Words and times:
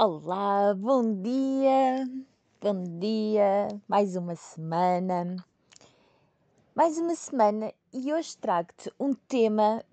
Olá, 0.00 0.74
bom 0.74 1.22
dia, 1.22 2.08
bom 2.60 2.84
dia, 3.00 3.66
mais 3.88 4.14
uma 4.14 4.36
semana, 4.36 5.44
mais 6.72 6.96
uma 6.98 7.16
semana 7.16 7.74
e 7.92 8.12
hoje 8.12 8.36
trago-te 8.36 8.92
um 9.00 9.12
tema 9.12 9.84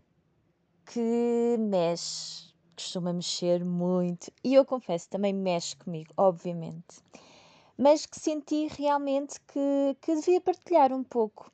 que 0.86 1.58
mexe, 1.58 2.54
costuma 2.76 3.14
mexer 3.14 3.66
muito 3.66 4.32
e 4.44 4.54
eu 4.54 4.64
confesso 4.64 5.10
também 5.10 5.34
mexe 5.34 5.76
comigo, 5.76 6.14
obviamente, 6.16 7.02
mas 7.76 8.06
que 8.06 8.20
senti 8.20 8.68
realmente 8.78 9.42
que, 9.48 9.98
que 10.02 10.14
devia 10.18 10.40
partilhar 10.40 10.94
um 10.94 11.04
pouco 11.04 11.52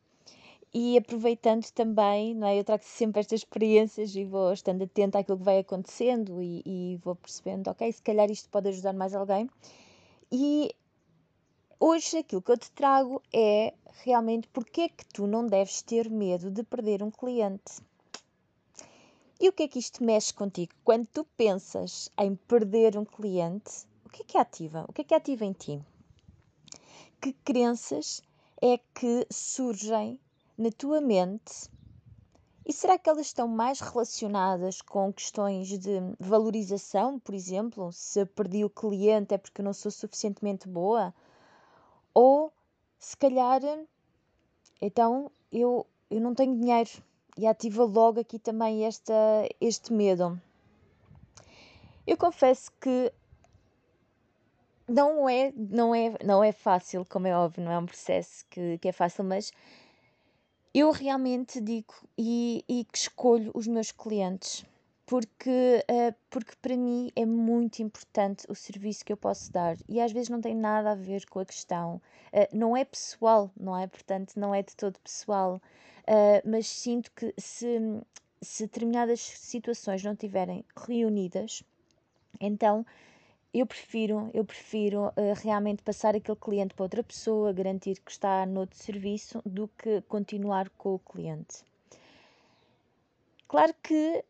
e 0.74 0.98
aproveitando 0.98 1.70
também, 1.72 2.34
não 2.34 2.48
é? 2.48 2.58
Eu 2.58 2.64
trago 2.64 2.84
sempre 2.86 3.20
estas 3.20 3.42
experiências 3.42 4.16
e 4.16 4.24
vou 4.24 4.54
estando 4.54 4.84
atenta 4.84 5.20
àquilo 5.20 5.38
que 5.38 5.44
vai 5.44 5.60
acontecendo 5.60 6.42
e, 6.42 6.62
e 6.66 7.00
vou 7.04 7.16
percebendo, 7.16 7.70
ok, 7.70 7.92
se 7.92 8.02
calhar 8.02 8.32
isto 8.32 8.50
pode 8.50 8.70
ajudar 8.70 8.94
mais 8.94 9.14
alguém. 9.14 9.50
E 10.32 10.74
hoje 11.78 12.20
aquilo 12.20 12.42
que 12.42 12.52
eu 12.52 12.58
te 12.58 12.72
trago 12.72 13.22
é 13.34 13.74
realmente 14.04 14.48
porque 14.48 14.82
é 14.82 14.90
que 14.90 15.06
tu 15.08 15.28
não 15.28 15.46
deves 15.46 15.82
ter 15.82 16.10
medo 16.10 16.50
de 16.50 16.64
perder 16.64 17.04
um 17.04 17.12
cliente. 17.12 17.82
E 19.42 19.50
o 19.50 19.52
que 19.52 19.64
é 19.64 19.68
que 19.68 19.80
isto 19.80 20.04
mexe 20.04 20.34
contigo? 20.34 20.72
Quando 20.86 21.06
tu 21.08 21.26
pensas 21.36 22.10
em 22.18 22.36
perder 22.36 22.98
um 22.98 23.04
cliente, 23.04 23.86
o 24.06 24.10
que 24.10 24.22
é 24.22 24.26
que 24.26 24.38
ativa? 24.38 24.86
O 24.88 24.94
que 24.94 25.02
é 25.02 25.04
que 25.04 25.16
ativa 25.16 25.44
em 25.44 25.52
ti? 25.52 25.82
Que 27.20 27.34
crenças 27.34 28.22
é 28.62 28.78
que 28.78 29.26
surgem 29.30 30.20
na 30.62 30.70
tua 30.72 31.02
mente? 31.02 31.70
E 32.64 32.72
será 32.72 32.98
que 32.98 33.10
elas 33.10 33.26
estão 33.26 33.48
mais 33.48 33.80
relacionadas 33.80 34.80
com 34.82 35.12
questões 35.12 35.68
de 35.80 36.00
valorização, 36.20 37.20
por 37.20 37.34
exemplo? 37.34 37.92
Se 37.92 38.26
perdi 38.28 38.64
o 38.64 38.70
cliente 38.70 39.34
é 39.34 39.38
porque 39.40 39.64
não 39.64 39.74
sou 39.74 39.92
suficientemente 39.92 40.68
boa? 40.68 41.14
Ou 42.14 42.54
se 43.00 43.18
calhar, 43.18 43.62
então 44.80 45.32
eu, 45.52 45.88
eu 46.12 46.22
não 46.22 46.36
tenho 46.36 46.56
dinheiro 46.56 46.92
e 47.36 47.48
ativa 47.48 47.84
logo 47.84 48.20
aqui 48.20 48.38
também 48.38 48.86
esta, 48.86 49.14
este 49.60 49.92
medo. 49.92 50.40
Eu 52.06 52.16
confesso 52.16 52.72
que 52.80 53.12
não 54.88 55.28
é, 55.28 55.52
não 55.56 55.96
é, 55.96 56.14
não 56.24 56.44
é 56.44 56.52
fácil, 56.52 57.04
como 57.10 57.26
é 57.26 57.36
óbvio, 57.36 57.64
não 57.64 57.72
é 57.72 57.80
um 57.80 57.86
processo 57.86 58.46
que, 58.50 58.78
que 58.78 58.90
é 58.90 58.92
fácil, 58.92 59.24
mas 59.24 59.52
eu 60.74 60.92
realmente 60.92 61.60
digo 61.60 61.94
e, 62.18 62.64
e 62.68 62.86
que 62.86 62.98
escolho 62.98 63.52
os 63.54 63.68
meus 63.68 63.92
clientes 63.92 64.66
porque, 65.12 65.84
uh, 65.90 66.16
porque 66.30 66.54
para 66.62 66.78
mim 66.78 67.12
é 67.18 67.26
muito 67.26 67.82
importante 67.82 68.46
o 68.48 68.56
serviço 68.56 69.04
que 69.04 69.12
eu 69.12 69.18
posso 69.18 69.52
dar 69.52 69.76
e 69.90 70.00
às 70.00 70.14
vezes 70.14 70.30
não 70.30 70.40
tem 70.40 70.56
nada 70.56 70.92
a 70.92 70.96
ver 70.96 71.26
com 71.30 71.40
a 71.40 71.46
questão, 71.46 71.96
uh, 71.96 72.48
não 72.58 72.78
é 72.78 72.86
pessoal, 72.86 73.52
não 73.60 73.78
é? 73.78 73.88
Portanto, 73.88 74.34
não 74.38 74.56
é 74.56 74.64
de 74.64 74.74
todo 74.74 74.98
pessoal, 75.00 75.62
uh, 76.08 76.50
mas 76.50 76.68
sinto 76.68 77.12
que 77.12 77.34
se, 77.38 77.68
se 78.42 78.64
determinadas 78.64 79.20
situações 79.20 80.02
não 80.02 80.14
estiverem 80.14 80.64
reunidas, 80.88 81.62
então 82.40 82.86
eu 83.54 83.66
prefiro, 83.66 84.30
eu 84.34 84.46
prefiro 84.46 85.08
uh, 85.08 85.34
realmente 85.44 85.84
passar 85.84 86.16
aquele 86.16 86.38
cliente 86.38 86.74
para 86.74 86.84
outra 86.84 87.04
pessoa, 87.04 87.52
garantir 87.52 88.00
que 88.00 88.12
está 88.12 88.46
noutro 88.46 88.78
serviço, 88.78 89.42
do 89.46 89.68
que 89.78 90.02
continuar 90.02 90.70
com 90.70 90.96
o 90.96 91.00
cliente. 91.00 91.64
Claro 93.48 93.74
que 93.84 94.24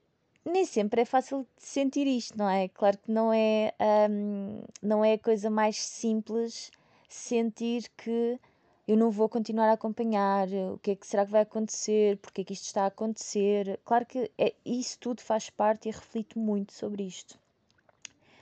nem 0.44 0.66
sempre 0.66 1.02
é 1.02 1.05
fácil 1.05 1.45
sentir 1.58 2.08
isto, 2.08 2.36
não 2.38 2.49
é? 2.49 2.67
Claro 2.69 2.97
que 2.97 3.11
não 3.11 3.31
é, 3.31 3.73
um, 4.09 4.64
não 4.81 5.05
é 5.05 5.14
a 5.14 5.19
coisa 5.19 5.49
mais 5.49 5.77
simples 5.77 6.72
sentir 7.08 7.89
que 7.95 8.39
eu 8.88 8.97
não 8.97 9.11
vou 9.11 9.30
continuar 9.30 9.69
a 9.69 9.73
acompanhar, 9.73 10.47
o 10.73 10.80
que 10.80 10.92
é 10.92 10.95
que 10.95 11.05
será 11.05 11.26
que 11.26 11.32
vai 11.32 11.42
acontecer, 11.42 12.17
porque 12.17 12.42
é 12.42 12.43
que 12.43 12.53
isto 12.53 12.65
está 12.65 12.83
a 12.83 12.88
acontecer. 12.88 13.80
Claro 13.86 14.05
que 14.05 14.32
é, 14.38 14.55
isso 14.65 14.98
tudo 14.99 15.21
faz 15.21 15.49
parte 15.49 15.88
e 15.88 15.92
reflito 15.92 16.39
muito 16.39 16.73
sobre 16.73 17.03
isto. 17.03 17.38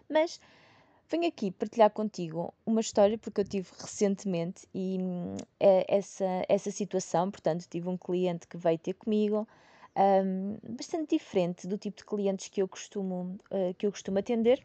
Mas 0.10 0.40
Venho 1.10 1.28
aqui 1.28 1.50
partilhar 1.50 1.90
contigo 1.90 2.54
uma 2.64 2.82
história 2.82 3.18
porque 3.18 3.42
eu 3.42 3.46
tive 3.46 3.68
recentemente 3.80 4.68
e 4.76 5.00
é 5.60 5.84
essa, 5.88 6.46
essa 6.48 6.70
situação, 6.70 7.32
portanto, 7.32 7.66
tive 7.68 7.90
um 7.90 7.98
cliente 7.98 8.48
que 8.48 8.56
veio 8.56 8.78
ter 8.78 8.94
comigo, 8.94 9.48
um, 9.98 10.58
bastante 10.76 11.18
diferente 11.18 11.66
do 11.68 11.80
tipo 11.80 11.98
de 11.98 12.06
clientes 12.06 12.48
que 12.50 12.62
eu 12.62 12.68
costumo, 12.68 13.40
uh, 13.50 13.74
que 13.76 13.88
eu 13.88 13.92
costumo 13.92 14.20
atender, 14.20 14.64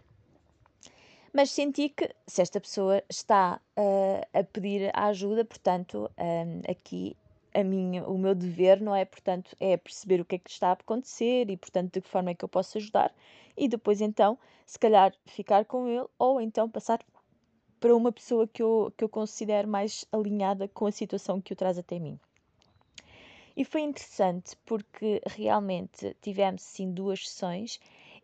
mas 1.32 1.50
senti 1.50 1.88
que 1.88 2.14
se 2.26 2.42
esta 2.42 2.60
pessoa 2.60 3.02
está 3.08 3.58
uh, 3.78 4.38
a 4.38 4.44
pedir 4.44 4.90
a 4.92 5.06
ajuda, 5.06 5.46
portanto, 5.46 6.10
um, 6.18 6.70
aqui 6.70 7.16
a 7.54 7.64
minha, 7.64 8.04
o 8.04 8.18
meu 8.18 8.34
dever, 8.34 8.80
não 8.80 8.94
é? 8.94 9.04
Portanto, 9.04 9.56
é 9.60 9.76
perceber 9.76 10.20
o 10.20 10.24
que 10.24 10.34
é 10.34 10.38
que 10.38 10.50
está 10.50 10.70
a 10.70 10.72
acontecer 10.72 11.48
e, 11.48 11.56
portanto, 11.56 11.94
de 11.94 12.00
que 12.00 12.08
forma 12.08 12.30
é 12.30 12.34
que 12.34 12.44
eu 12.44 12.48
posso 12.48 12.76
ajudar 12.78 13.14
e 13.56 13.68
depois, 13.68 14.00
então, 14.00 14.38
se 14.66 14.78
calhar 14.78 15.14
ficar 15.26 15.64
com 15.64 15.88
ele 15.88 16.06
ou 16.18 16.40
então 16.40 16.68
passar 16.68 17.00
para 17.78 17.94
uma 17.94 18.10
pessoa 18.10 18.48
que 18.48 18.62
eu, 18.62 18.92
que 18.96 19.04
eu 19.04 19.08
considero 19.08 19.68
mais 19.68 20.04
alinhada 20.10 20.66
com 20.68 20.86
a 20.86 20.92
situação 20.92 21.40
que 21.40 21.52
o 21.52 21.56
traz 21.56 21.78
até 21.78 21.98
mim. 21.98 22.18
E 23.56 23.64
foi 23.64 23.82
interessante 23.82 24.56
porque 24.64 25.22
realmente 25.24 26.16
tivemos 26.20 26.62
sim 26.62 26.90
duas 26.92 27.28
sessões 27.28 27.78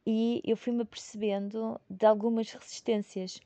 e 0.05 0.41
eu 0.45 0.57
fui-me 0.57 0.83
apercebendo 0.83 1.81
de 1.89 2.05
algumas 2.05 2.51
resistências 2.51 3.41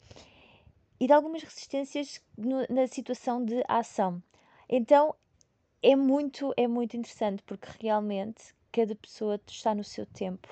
e 0.98 1.06
de 1.06 1.12
algumas 1.12 1.42
resistências 1.42 2.22
na 2.70 2.86
situação 2.86 3.44
de 3.44 3.62
ação. 3.68 4.22
Então 4.68 5.14
é 5.84 5.94
muito, 5.94 6.54
é 6.56 6.66
muito 6.66 6.96
interessante 6.96 7.42
porque 7.42 7.68
realmente 7.78 8.54
cada 8.72 8.94
pessoa 8.94 9.38
está 9.46 9.74
no 9.74 9.84
seu 9.84 10.06
tempo. 10.06 10.48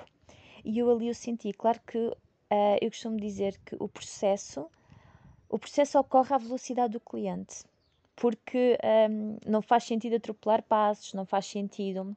E 0.62 0.78
eu 0.78 0.90
ali 0.90 1.08
eu 1.08 1.14
senti, 1.14 1.54
claro 1.54 1.80
que 1.86 1.98
uh, 1.98 2.16
eu 2.80 2.90
costumo 2.90 3.16
dizer 3.16 3.58
que 3.64 3.74
o 3.80 3.88
processo, 3.88 4.70
o 5.48 5.58
processo 5.58 5.98
ocorre 5.98 6.34
à 6.34 6.38
velocidade 6.38 6.92
do 6.92 7.00
cliente, 7.00 7.64
porque 8.14 8.78
um, 9.10 9.38
não 9.46 9.62
faz 9.62 9.84
sentido 9.84 10.16
atropelar 10.16 10.62
passos, 10.62 11.14
não 11.14 11.24
faz 11.24 11.46
sentido 11.46 12.14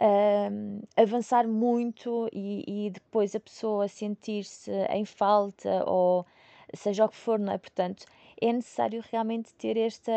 um, 0.00 0.80
avançar 0.96 1.46
muito 1.46 2.26
e, 2.32 2.86
e, 2.86 2.90
depois 2.90 3.36
a 3.36 3.40
pessoa 3.40 3.86
sentir-se 3.86 4.70
em 4.88 5.04
falta 5.04 5.84
ou 5.86 6.26
seja 6.74 7.04
o 7.04 7.08
que 7.10 7.16
for, 7.16 7.38
não 7.38 7.52
é? 7.52 7.58
Portanto, 7.58 8.06
é 8.40 8.50
necessário 8.50 9.04
realmente 9.12 9.52
ter 9.54 9.76
esta 9.76 10.12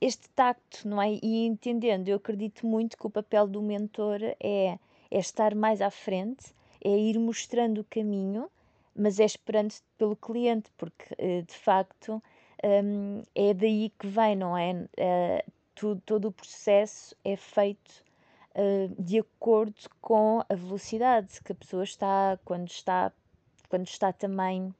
este 0.00 0.28
tacto, 0.30 0.86
não 0.86 1.00
é? 1.00 1.18
E 1.22 1.46
entendendo, 1.46 2.08
eu 2.08 2.16
acredito 2.16 2.66
muito 2.66 2.96
que 2.96 3.06
o 3.06 3.10
papel 3.10 3.46
do 3.46 3.62
mentor 3.62 4.20
é, 4.22 4.78
é 5.10 5.18
estar 5.18 5.54
mais 5.54 5.80
à 5.80 5.90
frente, 5.90 6.54
é 6.84 6.90
ir 6.90 7.18
mostrando 7.18 7.80
o 7.80 7.84
caminho, 7.84 8.50
mas 8.94 9.20
é 9.20 9.24
esperando 9.24 9.74
pelo 9.98 10.16
cliente, 10.16 10.70
porque 10.76 11.04
eh, 11.18 11.42
de 11.42 11.54
facto 11.54 12.22
um, 12.64 13.22
é 13.34 13.52
daí 13.54 13.92
que 13.98 14.06
vem, 14.06 14.36
não 14.36 14.56
é? 14.56 14.72
Uh, 14.72 15.52
tudo, 15.74 16.00
todo 16.06 16.28
o 16.28 16.32
processo 16.32 17.14
é 17.24 17.36
feito 17.36 18.02
uh, 18.54 19.02
de 19.02 19.18
acordo 19.18 19.74
com 20.00 20.42
a 20.48 20.54
velocidade 20.54 21.40
que 21.42 21.52
a 21.52 21.54
pessoa 21.54 21.84
está, 21.84 22.38
quando 22.44 22.68
está, 22.68 23.12
quando 23.68 23.86
está 23.86 24.12
também 24.12 24.74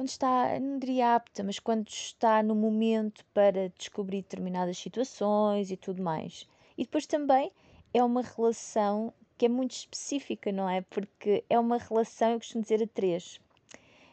quando 0.00 0.08
está, 0.08 0.58
não 0.58 0.78
diria 0.78 1.14
apta, 1.14 1.42
mas 1.42 1.58
quando 1.58 1.86
está 1.86 2.42
no 2.42 2.54
momento 2.54 3.22
para 3.34 3.68
descobrir 3.76 4.22
determinadas 4.22 4.78
situações 4.78 5.70
e 5.70 5.76
tudo 5.76 6.02
mais. 6.02 6.48
E 6.78 6.84
depois 6.84 7.04
também 7.04 7.52
é 7.92 8.02
uma 8.02 8.22
relação 8.22 9.12
que 9.36 9.44
é 9.44 9.48
muito 9.50 9.72
específica, 9.72 10.50
não 10.50 10.66
é? 10.70 10.80
Porque 10.80 11.44
é 11.50 11.58
uma 11.58 11.76
relação, 11.76 12.30
eu 12.30 12.38
costumo 12.38 12.62
dizer, 12.62 12.82
a 12.82 12.86
três. 12.86 13.38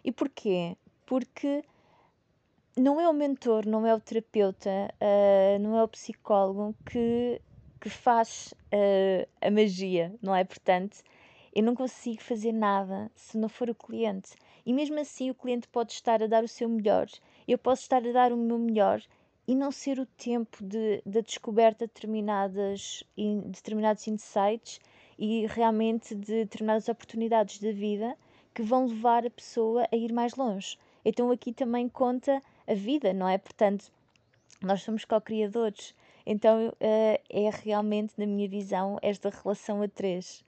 E 0.03 0.11
porquê? 0.11 0.75
Porque 1.05 1.63
não 2.75 2.99
é 2.99 3.07
o 3.07 3.13
mentor, 3.13 3.65
não 3.65 3.87
é 3.87 3.95
o 3.95 3.99
terapeuta, 4.01 4.69
uh, 4.69 5.59
não 5.61 5.77
é 5.77 5.83
o 5.85 5.87
psicólogo 5.87 6.75
que, 6.85 7.41
que 7.79 7.89
faz 7.89 8.53
uh, 8.73 9.25
a 9.39 9.49
magia, 9.49 10.13
não 10.21 10.35
é? 10.35 10.43
Portanto, 10.43 10.97
eu 11.55 11.63
não 11.63 11.73
consigo 11.73 12.21
fazer 12.21 12.51
nada 12.51 13.09
se 13.15 13.37
não 13.37 13.47
for 13.47 13.69
o 13.69 13.75
cliente. 13.75 14.35
E 14.67 14.73
mesmo 14.73 14.99
assim, 14.99 15.29
o 15.29 15.33
cliente 15.33 15.65
pode 15.65 15.93
estar 15.93 16.21
a 16.21 16.27
dar 16.27 16.43
o 16.43 16.47
seu 16.47 16.67
melhor, 16.67 17.07
eu 17.47 17.57
posso 17.57 17.83
estar 17.83 18.05
a 18.05 18.11
dar 18.11 18.33
o 18.33 18.37
meu 18.37 18.59
melhor 18.59 19.01
e 19.47 19.55
não 19.55 19.71
ser 19.71 19.97
o 19.97 20.05
tempo 20.05 20.61
de, 20.61 21.01
de 21.05 21.21
descoberta 21.21 21.87
de 21.87 21.93
determinadas, 21.93 23.01
in, 23.15 23.49
determinados 23.49 24.05
insights 24.09 24.81
e 25.17 25.45
realmente 25.47 26.13
de 26.13 26.43
determinadas 26.43 26.89
oportunidades 26.89 27.59
da 27.59 27.71
vida 27.71 28.17
que 28.53 28.61
vão 28.61 28.87
levar 28.87 29.25
a 29.25 29.29
pessoa 29.29 29.87
a 29.89 29.95
ir 29.95 30.11
mais 30.11 30.35
longe. 30.35 30.77
Então 31.05 31.31
aqui 31.31 31.53
também 31.53 31.87
conta 31.87 32.43
a 32.67 32.73
vida, 32.73 33.13
não 33.13 33.29
é? 33.29 33.37
Portanto, 33.37 33.89
nós 34.61 34.81
somos 34.81 35.05
co-criadores. 35.05 35.95
Então 36.25 36.67
uh, 36.67 36.73
é 36.81 37.49
realmente, 37.63 38.15
na 38.17 38.25
minha 38.25 38.49
visão, 38.49 38.99
esta 39.01 39.29
relação 39.29 39.81
a 39.81 39.87
três. 39.87 40.43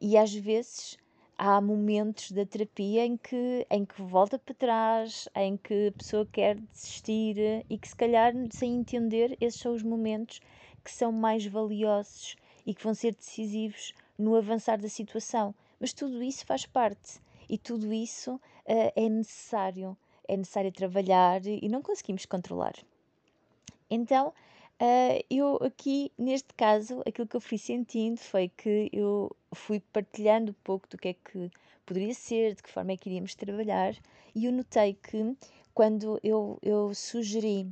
E 0.00 0.16
às 0.16 0.32
vezes 0.32 0.96
há 1.38 1.60
momentos 1.60 2.32
da 2.32 2.44
terapia 2.44 3.06
em 3.06 3.16
que, 3.16 3.64
em 3.70 3.84
que 3.84 4.02
volta 4.02 4.38
para 4.38 4.54
trás, 4.54 5.28
em 5.36 5.56
que 5.56 5.88
a 5.88 5.92
pessoa 5.92 6.26
quer 6.26 6.56
desistir 6.56 7.64
e 7.70 7.78
que, 7.78 7.88
se 7.88 7.94
calhar, 7.94 8.34
sem 8.50 8.74
entender, 8.74 9.36
esses 9.40 9.60
são 9.60 9.72
os 9.72 9.84
momentos 9.84 10.40
que 10.84 10.90
são 10.90 11.12
mais 11.12 11.46
valiosos 11.46 12.36
e 12.66 12.74
que 12.74 12.82
vão 12.82 12.92
ser 12.92 13.14
decisivos 13.14 13.94
no 14.18 14.34
avançar 14.34 14.78
da 14.78 14.88
situação. 14.88 15.54
Mas 15.78 15.92
tudo 15.92 16.20
isso 16.22 16.44
faz 16.44 16.66
parte 16.66 17.20
e 17.48 17.56
tudo 17.56 17.92
isso 17.92 18.34
uh, 18.34 18.92
é 18.96 19.08
necessário. 19.08 19.96
É 20.26 20.36
necessário 20.36 20.72
trabalhar 20.72 21.40
e 21.46 21.68
não 21.70 21.80
conseguimos 21.80 22.26
controlar. 22.26 22.74
Então, 23.88 24.34
uh, 24.80 25.24
eu 25.30 25.56
aqui, 25.56 26.12
neste 26.18 26.54
caso, 26.54 27.02
aquilo 27.06 27.26
que 27.26 27.36
eu 27.36 27.40
fui 27.40 27.58
sentindo 27.58 28.18
foi 28.18 28.48
que 28.48 28.88
eu 28.92 29.34
fui 29.52 29.80
partilhando 29.92 30.52
um 30.52 30.64
pouco 30.64 30.88
do 30.88 30.98
que 30.98 31.08
é 31.08 31.14
que 31.14 31.50
poderia 31.84 32.14
ser, 32.14 32.54
de 32.54 32.62
que 32.62 32.70
forma 32.70 32.92
é 32.92 32.96
que 32.96 33.08
iríamos 33.08 33.34
trabalhar, 33.34 33.94
e 34.34 34.46
eu 34.46 34.52
notei 34.52 34.94
que 34.94 35.36
quando 35.74 36.18
eu, 36.22 36.58
eu 36.62 36.92
sugeri 36.94 37.70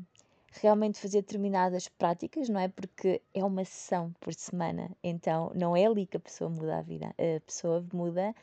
realmente 0.61 0.99
fazer 0.99 1.23
determinadas 1.23 1.89
práticas, 1.89 2.49
não 2.49 2.59
é? 2.61 2.69
Porque 2.69 3.21
é 3.35 3.45
uma 3.45 3.65
sessão 3.65 4.13
por 4.21 4.33
semana, 4.35 4.91
então 5.03 5.53
não 5.55 5.77
é 5.77 5.87
ali 5.87 6.07
que 6.07 6.17
a 6.17 6.21
pessoa 6.21 6.49
muda 6.49 6.79
a 6.79 6.83
vida, 6.83 7.09
a 7.09 7.41
pessoa 7.41 7.85
muda 7.93 8.35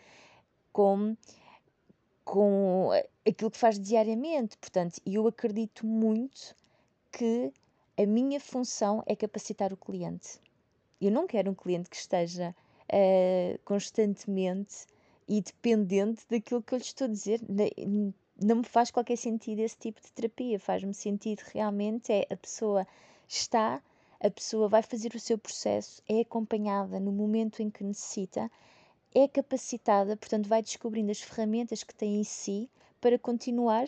com, 0.71 1.15
com 2.23 2.89
aquilo 3.27 3.51
que 3.51 3.57
faz 3.57 3.79
diariamente. 3.79 4.57
Portanto, 4.57 4.99
eu 5.05 5.27
acredito 5.27 5.85
muito 5.85 6.55
que 7.11 7.51
a 7.97 8.05
minha 8.05 8.39
função 8.39 9.03
é 9.05 9.15
capacitar 9.15 9.71
o 9.71 9.77
cliente. 9.77 10.39
Eu 10.99 11.11
não 11.11 11.27
quero 11.27 11.51
um 11.51 11.55
cliente 11.55 11.89
que 11.89 11.95
esteja 11.95 12.55
uh, 12.89 13.59
constantemente 13.63 14.87
e 15.27 15.41
dependente 15.41 16.23
daquilo 16.29 16.61
que 16.61 16.73
eu 16.73 16.77
lhe 16.77 16.83
estou 16.83 17.05
a 17.05 17.09
dizer 17.09 17.39
não 18.41 18.57
me 18.57 18.63
faz 18.63 18.89
qualquer 18.91 19.17
sentido 19.17 19.59
esse 19.59 19.77
tipo 19.77 20.01
de 20.01 20.11
terapia. 20.11 20.59
Faz-me 20.59 20.93
sentido 20.93 21.41
realmente 21.53 22.11
é 22.11 22.27
a 22.29 22.35
pessoa 22.35 22.87
está, 23.27 23.81
a 24.19 24.29
pessoa 24.29 24.67
vai 24.67 24.81
fazer 24.81 25.13
o 25.15 25.19
seu 25.19 25.37
processo, 25.37 26.01
é 26.07 26.21
acompanhada 26.21 26.99
no 26.99 27.11
momento 27.11 27.61
em 27.61 27.69
que 27.69 27.83
necessita, 27.83 28.49
é 29.13 29.27
capacitada, 29.27 30.17
portanto, 30.17 30.47
vai 30.49 30.61
descobrindo 30.61 31.11
as 31.11 31.21
ferramentas 31.21 31.83
que 31.83 31.93
tem 31.93 32.19
em 32.19 32.23
si 32.23 32.69
para 32.99 33.19
continuar 33.19 33.87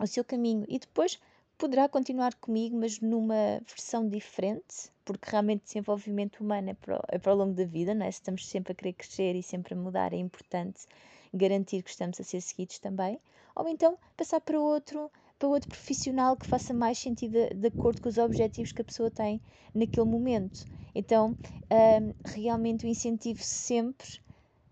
o 0.00 0.06
seu 0.06 0.24
caminho 0.24 0.64
e 0.68 0.78
depois 0.78 1.18
poderá 1.58 1.88
continuar 1.88 2.34
comigo, 2.36 2.76
mas 2.76 3.00
numa 3.00 3.60
versão 3.66 4.08
diferente, 4.08 4.92
porque 5.04 5.28
realmente 5.28 5.64
desenvolvimento 5.64 6.40
humano 6.40 6.70
é 6.70 6.74
para, 6.74 7.04
é 7.08 7.18
para 7.18 7.34
o 7.34 7.36
longo 7.36 7.52
da 7.52 7.64
vida, 7.64 7.94
não 7.94 8.06
é? 8.06 8.10
Se 8.12 8.20
estamos 8.20 8.46
sempre 8.48 8.72
a 8.72 8.74
querer 8.76 8.92
crescer 8.92 9.34
e 9.34 9.42
sempre 9.42 9.74
a 9.74 9.76
mudar, 9.76 10.12
é 10.12 10.16
importante 10.16 10.86
garantir 11.34 11.82
que 11.82 11.90
estamos 11.90 12.20
a 12.20 12.24
ser 12.24 12.40
seguidos 12.40 12.78
também, 12.78 13.20
ou 13.56 13.68
então 13.68 13.98
passar 14.16 14.40
para 14.40 14.58
outro, 14.58 15.10
para 15.36 15.48
outro 15.48 15.68
profissional 15.68 16.36
que 16.36 16.46
faça 16.46 16.72
mais 16.72 16.96
sentido 16.96 17.32
de, 17.32 17.54
de 17.54 17.66
acordo 17.66 18.00
com 18.00 18.08
os 18.08 18.18
objetivos 18.18 18.70
que 18.70 18.80
a 18.80 18.84
pessoa 18.84 19.10
tem 19.10 19.40
naquele 19.74 20.06
momento. 20.06 20.64
Então, 20.94 21.36
um, 21.70 22.14
realmente 22.24 22.86
o 22.86 22.88
incentivo 22.88 23.42
sempre, 23.42 24.20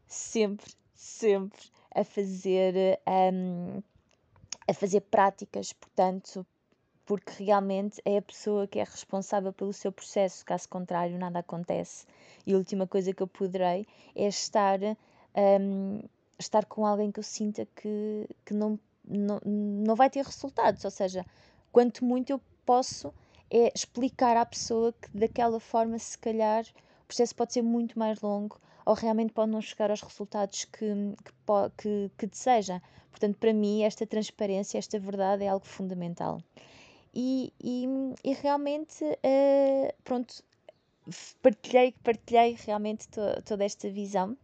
sempre, 0.06 0.72
sempre 0.94 1.60
a 1.92 2.04
fazer, 2.04 3.00
um, 3.32 3.82
a 4.68 4.72
fazer 4.72 5.00
práticas, 5.00 5.72
portanto, 5.72 6.46
porque 7.06 7.44
realmente 7.44 8.02
é 8.04 8.18
a 8.18 8.22
pessoa 8.22 8.66
que 8.66 8.80
é 8.80 8.84
responsável 8.84 9.52
pelo 9.52 9.72
seu 9.72 9.92
processo, 9.92 10.44
caso 10.44 10.68
contrário, 10.68 11.16
nada 11.16 11.38
acontece. 11.38 12.04
E 12.44 12.52
a 12.52 12.56
última 12.56 12.86
coisa 12.86 13.14
que 13.14 13.22
eu 13.22 13.28
poderei 13.28 13.86
é 14.14 14.26
estar 14.26 14.80
um, 15.36 16.00
estar 16.38 16.64
com 16.66 16.84
alguém 16.84 17.12
que 17.12 17.20
eu 17.20 17.22
sinta 17.22 17.66
que, 17.76 18.28
que 18.44 18.52
não, 18.52 18.78
não, 19.04 19.40
não 19.44 19.94
vai 19.94 20.10
ter 20.10 20.24
resultados. 20.24 20.84
Ou 20.84 20.90
seja, 20.90 21.24
quanto 21.72 22.04
muito 22.04 22.30
eu 22.30 22.40
posso 22.64 23.14
é 23.48 23.72
explicar 23.74 24.36
à 24.36 24.44
pessoa 24.44 24.92
que 24.92 25.08
daquela 25.16 25.60
forma, 25.60 25.98
se 26.00 26.18
calhar, 26.18 26.64
o 27.04 27.06
processo 27.06 27.34
pode 27.34 27.52
ser 27.52 27.62
muito 27.62 27.96
mais 27.96 28.20
longo 28.20 28.60
ou 28.84 28.94
realmente 28.94 29.32
pode 29.32 29.50
não 29.50 29.60
chegar 29.60 29.90
aos 29.90 30.02
resultados 30.02 30.64
que, 30.64 30.86
que, 31.24 31.32
que, 31.76 32.10
que 32.18 32.26
deseja. 32.26 32.80
Portanto, 33.10 33.36
para 33.38 33.52
mim, 33.52 33.82
esta 33.82 34.06
transparência, 34.06 34.78
esta 34.78 34.98
verdade 34.98 35.44
é 35.44 35.48
algo 35.48 35.66
fundamental. 35.66 36.40
E, 37.18 37.50
e, 37.64 37.86
e 38.22 38.34
realmente, 38.34 39.02
uh, 39.02 40.02
pronto, 40.04 40.44
partilhei, 41.40 41.94
partilhei 42.04 42.58
realmente 42.66 43.08
to, 43.08 43.20
toda 43.42 43.64
esta 43.64 43.88
visão 43.88 44.36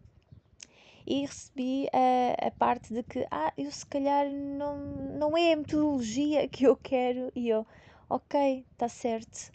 e 1.06 1.26
recebi 1.26 1.86
a, 1.92 2.46
a 2.46 2.50
parte 2.52 2.94
de 2.94 3.02
que, 3.02 3.26
ah, 3.30 3.52
eu 3.58 3.70
se 3.70 3.84
calhar 3.84 4.30
não, 4.30 4.78
não 4.78 5.36
é 5.36 5.52
a 5.52 5.56
metodologia 5.56 6.48
que 6.48 6.64
eu 6.64 6.74
quero, 6.74 7.30
e 7.34 7.50
eu, 7.50 7.66
ok, 8.08 8.64
está 8.72 8.88
certo. 8.88 9.52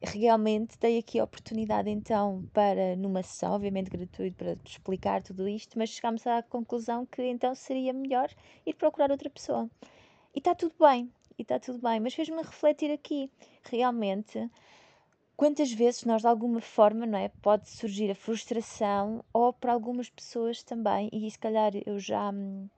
Realmente 0.00 0.78
dei 0.78 0.98
aqui 0.98 1.18
a 1.18 1.24
oportunidade 1.24 1.90
então 1.90 2.42
para, 2.54 2.96
numa 2.96 3.22
sessão, 3.22 3.52
obviamente 3.52 3.90
gratuita, 3.90 4.36
para 4.36 4.56
explicar 4.64 5.22
tudo 5.22 5.46
isto, 5.46 5.78
mas 5.78 5.90
chegámos 5.90 6.26
à 6.26 6.42
conclusão 6.42 7.04
que 7.04 7.22
então 7.22 7.54
seria 7.54 7.92
melhor 7.92 8.30
ir 8.64 8.72
procurar 8.74 9.10
outra 9.10 9.28
pessoa. 9.28 9.68
E 10.34 10.38
está 10.38 10.54
tudo 10.54 10.74
bem, 10.80 11.10
e 11.38 11.42
está 11.42 11.58
tudo 11.58 11.78
bem, 11.78 12.00
mas 12.00 12.14
fez-me 12.14 12.42
refletir 12.42 12.90
aqui, 12.90 13.30
realmente, 13.62 14.50
quantas 15.36 15.70
vezes 15.72 16.04
nós 16.04 16.22
de 16.22 16.28
alguma 16.28 16.60
forma, 16.60 17.04
não 17.06 17.18
é, 17.18 17.28
pode 17.28 17.68
surgir 17.68 18.10
a 18.10 18.14
frustração 18.14 19.24
ou 19.32 19.52
para 19.52 19.72
algumas 19.72 20.08
pessoas 20.08 20.62
também, 20.62 21.10
e 21.12 21.30
se 21.30 21.38
calhar 21.38 21.72
eu 21.84 21.98
já 21.98 22.30
hum, 22.30 22.68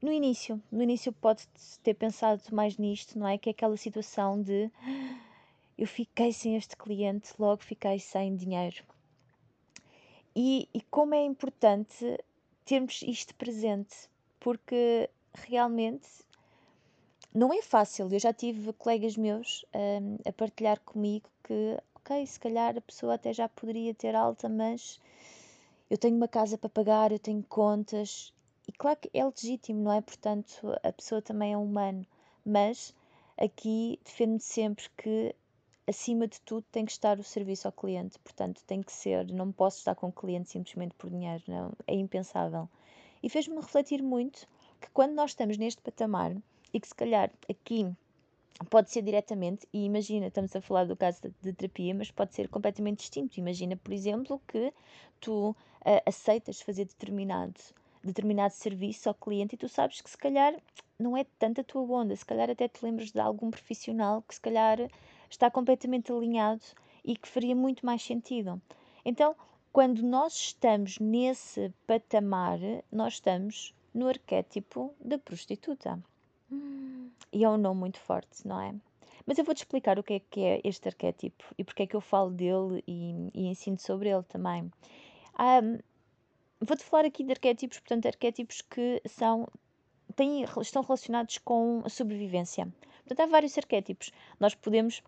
no 0.00 0.12
início, 0.12 0.62
no 0.70 0.82
início 0.82 1.12
pode 1.12 1.46
ter 1.82 1.94
pensado 1.94 2.42
mais 2.52 2.78
nisto, 2.78 3.18
não 3.18 3.26
é, 3.26 3.38
que 3.38 3.48
é 3.48 3.52
aquela 3.52 3.76
situação 3.76 4.40
de 4.40 4.70
eu 5.76 5.86
fiquei 5.86 6.32
sem 6.32 6.56
este 6.56 6.76
cliente, 6.76 7.34
logo 7.38 7.62
fiquei 7.62 7.98
sem 7.98 8.34
dinheiro. 8.34 8.82
E, 10.34 10.68
e 10.72 10.80
como 10.82 11.14
é 11.14 11.24
importante 11.24 12.18
termos 12.64 13.02
isto 13.02 13.34
presente, 13.34 14.08
porque 14.38 15.08
realmente 15.34 16.06
não 17.36 17.52
é 17.52 17.60
fácil. 17.60 18.08
Eu 18.10 18.18
já 18.18 18.32
tive 18.32 18.72
colegas 18.72 19.14
meus 19.16 19.64
um, 19.74 20.16
a 20.26 20.32
partilhar 20.32 20.80
comigo 20.80 21.28
que, 21.44 21.78
ok, 21.94 22.26
se 22.26 22.40
calhar 22.40 22.76
a 22.76 22.80
pessoa 22.80 23.14
até 23.14 23.32
já 23.32 23.46
poderia 23.46 23.94
ter 23.94 24.14
alta, 24.14 24.48
mas 24.48 24.98
eu 25.90 25.98
tenho 25.98 26.16
uma 26.16 26.26
casa 26.26 26.56
para 26.56 26.70
pagar, 26.70 27.12
eu 27.12 27.18
tenho 27.18 27.42
contas. 27.42 28.32
E 28.66 28.72
claro 28.72 28.98
que 28.98 29.10
é 29.12 29.22
legítimo, 29.22 29.82
não 29.82 29.92
é? 29.92 30.00
Portanto, 30.00 30.74
a 30.82 30.90
pessoa 30.90 31.20
também 31.20 31.52
é 31.52 31.58
humano. 31.58 32.06
Mas 32.44 32.94
aqui 33.36 34.00
defendo 34.02 34.40
sempre 34.40 34.86
que 34.96 35.34
acima 35.86 36.26
de 36.26 36.40
tudo 36.40 36.64
tem 36.72 36.86
que 36.86 36.92
estar 36.92 37.18
o 37.18 37.22
serviço 37.22 37.68
ao 37.68 37.72
cliente. 37.72 38.18
Portanto, 38.20 38.62
tem 38.66 38.82
que 38.82 38.92
ser, 38.92 39.30
não 39.30 39.52
posso 39.52 39.78
estar 39.78 39.94
com 39.94 40.08
o 40.08 40.12
cliente 40.12 40.48
simplesmente 40.48 40.94
por 40.94 41.10
dinheiro, 41.10 41.42
não, 41.46 41.72
é 41.86 41.94
impensável. 41.94 42.66
E 43.22 43.28
fez-me 43.28 43.56
refletir 43.56 44.02
muito 44.02 44.48
que 44.80 44.88
quando 44.90 45.12
nós 45.12 45.32
estamos 45.32 45.58
neste 45.58 45.82
patamar, 45.82 46.34
e 46.72 46.80
que 46.80 46.88
se 46.88 46.94
calhar 46.94 47.30
aqui 47.48 47.90
pode 48.70 48.90
ser 48.90 49.02
diretamente, 49.02 49.68
e 49.72 49.84
imagina, 49.84 50.26
estamos 50.26 50.54
a 50.56 50.60
falar 50.60 50.86
do 50.86 50.96
caso 50.96 51.20
de, 51.42 51.52
terapia, 51.52 51.94
mas 51.94 52.10
pode 52.10 52.34
ser 52.34 52.48
completamente 52.48 52.98
distinto. 53.00 53.38
Imagina, 53.38 53.76
por 53.76 53.92
exemplo, 53.92 54.40
que 54.48 54.72
tu 55.20 55.50
uh, 55.50 55.54
aceitas 56.06 56.60
fazer 56.60 56.86
determinado, 56.86 57.60
determinado 58.02 58.54
serviço 58.54 59.08
ao 59.08 59.14
cliente 59.14 59.54
e 59.54 59.58
tu 59.58 59.68
sabes 59.68 60.00
que 60.00 60.08
se 60.08 60.16
calhar 60.16 60.54
não 60.98 61.16
é 61.16 61.24
tanto 61.38 61.60
a 61.60 61.64
tua 61.64 61.82
onda, 61.82 62.16
se 62.16 62.24
calhar 62.24 62.48
até 62.48 62.66
te 62.66 62.82
lembras 62.82 63.12
de 63.12 63.20
algum 63.20 63.50
profissional 63.50 64.22
que 64.22 64.34
se 64.34 64.40
calhar 64.40 64.78
está 65.28 65.50
completamente 65.50 66.10
alinhado 66.10 66.62
e 67.04 67.16
que 67.16 67.28
faria 67.28 67.54
muito 67.54 67.84
mais 67.84 68.02
sentido. 68.02 68.60
Então, 69.04 69.36
quando 69.72 70.02
nós 70.02 70.34
estamos 70.34 70.98
nesse 70.98 71.70
patamar, 71.86 72.58
nós 72.90 73.14
estamos 73.14 73.74
no 73.92 74.08
arquétipo 74.08 74.94
da 74.98 75.18
prostituta. 75.18 76.02
E 77.32 77.44
é 77.44 77.48
um 77.48 77.56
nome 77.56 77.80
muito 77.80 77.98
forte, 78.00 78.46
não 78.46 78.60
é? 78.60 78.74
Mas 79.26 79.38
eu 79.38 79.44
vou-te 79.44 79.58
explicar 79.58 79.98
o 79.98 80.02
que 80.02 80.14
é 80.14 80.20
que 80.20 80.40
é 80.40 80.60
este 80.62 80.88
arquétipo 80.88 81.44
e 81.58 81.64
porque 81.64 81.82
é 81.82 81.86
que 81.86 81.96
eu 81.96 82.00
falo 82.00 82.30
dele 82.30 82.82
e, 82.86 83.30
e 83.34 83.46
ensino 83.48 83.78
sobre 83.78 84.08
ele 84.08 84.22
também. 84.22 84.70
Um, 85.38 85.78
Vou-te 86.60 86.82
falar 86.82 87.04
aqui 87.04 87.22
de 87.22 87.32
arquétipos, 87.32 87.78
portanto, 87.80 88.06
arquétipos 88.06 88.62
que 88.62 89.02
são, 89.06 89.46
têm, 90.14 90.42
estão 90.42 90.82
relacionados 90.82 91.36
com 91.38 91.82
a 91.84 91.88
sobrevivência. 91.90 92.66
Portanto, 93.04 93.20
há 93.20 93.26
vários 93.26 93.58
arquétipos. 93.58 94.10
Nós 94.40 94.54
podemos, 94.54 95.02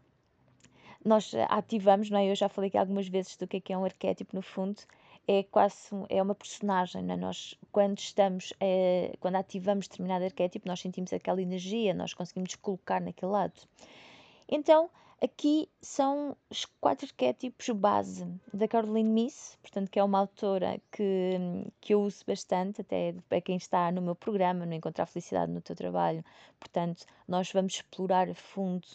nós 1.03 1.33
ativamos, 1.49 2.11
não 2.11 2.19
é? 2.19 2.31
Eu 2.31 2.35
já 2.35 2.49
falei 2.51 2.69
aqui 2.69 2.77
algumas 2.77 3.09
vezes 3.09 3.35
do 3.37 3.47
que 3.47 3.57
é 3.57 3.61
que 3.61 3.73
é 3.73 3.79
um 3.79 3.85
arquétipo, 3.85 4.37
no 4.37 4.43
fundo, 4.43 4.83
é 5.29 5.43
quase 5.43 5.91
é 6.09 6.23
uma 6.23 6.35
personagem. 6.35 7.03
Né? 7.03 7.15
Nós, 7.17 7.55
quando 7.71 7.99
estamos, 7.99 8.53
é, 8.59 9.15
quando 9.21 9.37
ativamos 9.37 9.87
determinado 9.87 10.25
arquétipo, 10.25 10.67
nós 10.67 10.81
sentimos 10.81 11.13
aquela 11.13 11.41
energia, 11.41 11.93
nós 11.93 12.15
conseguimos 12.15 12.57
colocar 12.57 13.01
naquele 13.01 13.31
lado. 13.31 13.61
Então, 14.49 14.91
Aqui 15.21 15.69
são 15.81 16.37
os 16.49 16.65
quatro 16.81 17.05
arquétipos 17.05 17.69
base 17.71 18.25
da 18.55 18.69
Caroline 18.69 19.11
Miss, 19.11 19.59
portanto, 19.61 19.91
que 19.91 19.99
é 19.99 20.05
uma 20.05 20.21
autora 20.21 20.81
que, 20.93 21.37
que 21.81 21.93
eu 21.93 22.03
uso 22.03 22.25
bastante, 22.25 22.83
até 22.83 23.13
para 23.29 23.41
quem 23.41 23.57
está 23.57 23.91
no 23.91 24.01
meu 24.01 24.15
programa, 24.15 24.65
no 24.65 24.73
Encontrar 24.73 25.07
Felicidade 25.07 25.51
no 25.51 25.61
Teu 25.61 25.75
Trabalho. 25.75 26.25
Portanto, 26.61 27.05
nós 27.27 27.51
vamos 27.51 27.75
explorar 27.75 28.31
a 28.31 28.35
fundo 28.35 28.87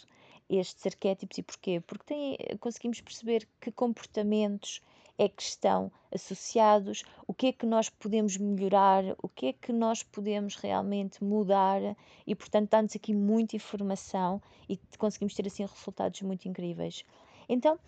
estes 0.48 0.86
arquétipos 0.86 1.36
e 1.36 1.42
porquê? 1.42 1.82
Porque 1.86 2.06
tem, 2.06 2.38
conseguimos 2.58 3.02
perceber 3.02 3.46
que 3.60 3.70
comportamentos 3.70 4.80
é 5.16 5.28
que 5.28 5.42
estão 5.42 5.92
associados, 6.12 7.04
o 7.26 7.32
que 7.32 7.48
é 7.48 7.52
que 7.52 7.66
nós 7.66 7.88
podemos 7.88 8.36
melhorar, 8.36 9.04
o 9.22 9.28
que 9.28 9.46
é 9.46 9.52
que 9.52 9.72
nós 9.72 10.02
podemos 10.02 10.56
realmente 10.56 11.22
mudar 11.22 11.80
e, 12.26 12.34
portanto, 12.34 12.70
dá-nos 12.70 12.96
aqui 12.96 13.14
muita 13.14 13.56
informação 13.56 14.42
e 14.68 14.78
conseguimos 14.98 15.34
ter 15.34 15.46
assim 15.46 15.64
resultados 15.64 16.20
muito 16.22 16.48
incríveis. 16.48 17.04
Então, 17.48 17.78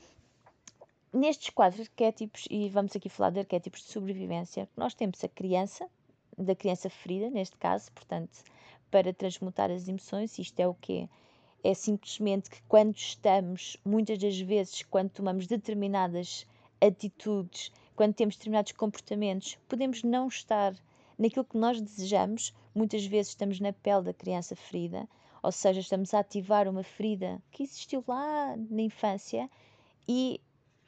nestes 1.12 1.50
quatro 1.50 1.82
arquétipos, 1.82 2.46
e 2.50 2.68
vamos 2.68 2.94
aqui 2.94 3.08
falar 3.08 3.30
de 3.30 3.40
arquétipos 3.40 3.80
de 3.80 3.88
sobrevivência, 3.88 4.68
nós 4.76 4.94
temos 4.94 5.22
a 5.24 5.28
criança, 5.28 5.88
da 6.38 6.54
criança 6.54 6.90
ferida, 6.90 7.30
neste 7.30 7.56
caso, 7.56 7.90
portanto, 7.92 8.44
para 8.90 9.12
transmutar 9.12 9.70
as 9.70 9.88
emoções, 9.88 10.38
isto 10.38 10.60
é 10.60 10.68
o 10.68 10.74
quê? 10.74 11.08
É 11.64 11.74
simplesmente 11.74 12.50
que 12.50 12.62
quando 12.68 12.94
estamos, 12.94 13.76
muitas 13.84 14.18
das 14.18 14.38
vezes, 14.38 14.82
quando 14.82 15.10
tomamos 15.10 15.46
determinadas 15.46 16.46
atitudes, 16.80 17.72
quando 17.94 18.14
temos 18.14 18.36
determinados 18.36 18.72
comportamentos, 18.72 19.58
podemos 19.68 20.02
não 20.02 20.28
estar 20.28 20.74
naquilo 21.18 21.44
que 21.44 21.56
nós 21.56 21.80
desejamos. 21.80 22.54
Muitas 22.74 23.04
vezes 23.06 23.30
estamos 23.30 23.58
na 23.60 23.72
pele 23.72 24.02
da 24.02 24.14
criança 24.14 24.54
ferida, 24.54 25.08
ou 25.42 25.52
seja, 25.52 25.80
estamos 25.80 26.12
a 26.12 26.18
ativar 26.20 26.68
uma 26.68 26.82
ferida 26.82 27.42
que 27.50 27.62
existiu 27.62 28.04
lá 28.06 28.56
na 28.56 28.82
infância 28.82 29.48
e, 30.08 30.40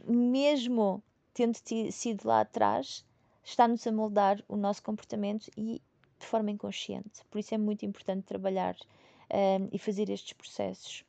mesmo 0.07 1.03
tendo 1.33 1.57
sido 1.93 2.27
lá 2.27 2.41
atrás, 2.41 3.05
está-nos 3.45 3.87
a 3.87 3.93
moldar 3.93 4.43
o 4.49 4.57
nosso 4.57 4.83
comportamento 4.83 5.51
e 5.57 5.81
de 6.19 6.27
forma 6.27 6.51
inconsciente. 6.51 7.25
Por 7.31 7.39
isso 7.39 7.55
é 7.55 7.59
muito 7.59 7.87
importante 7.87 8.25
trabalhar 8.25 8.77
um, 9.31 9.69
e 9.73 9.79
fazer 9.79 10.11
estes 10.11 10.33
processos. 10.33 11.05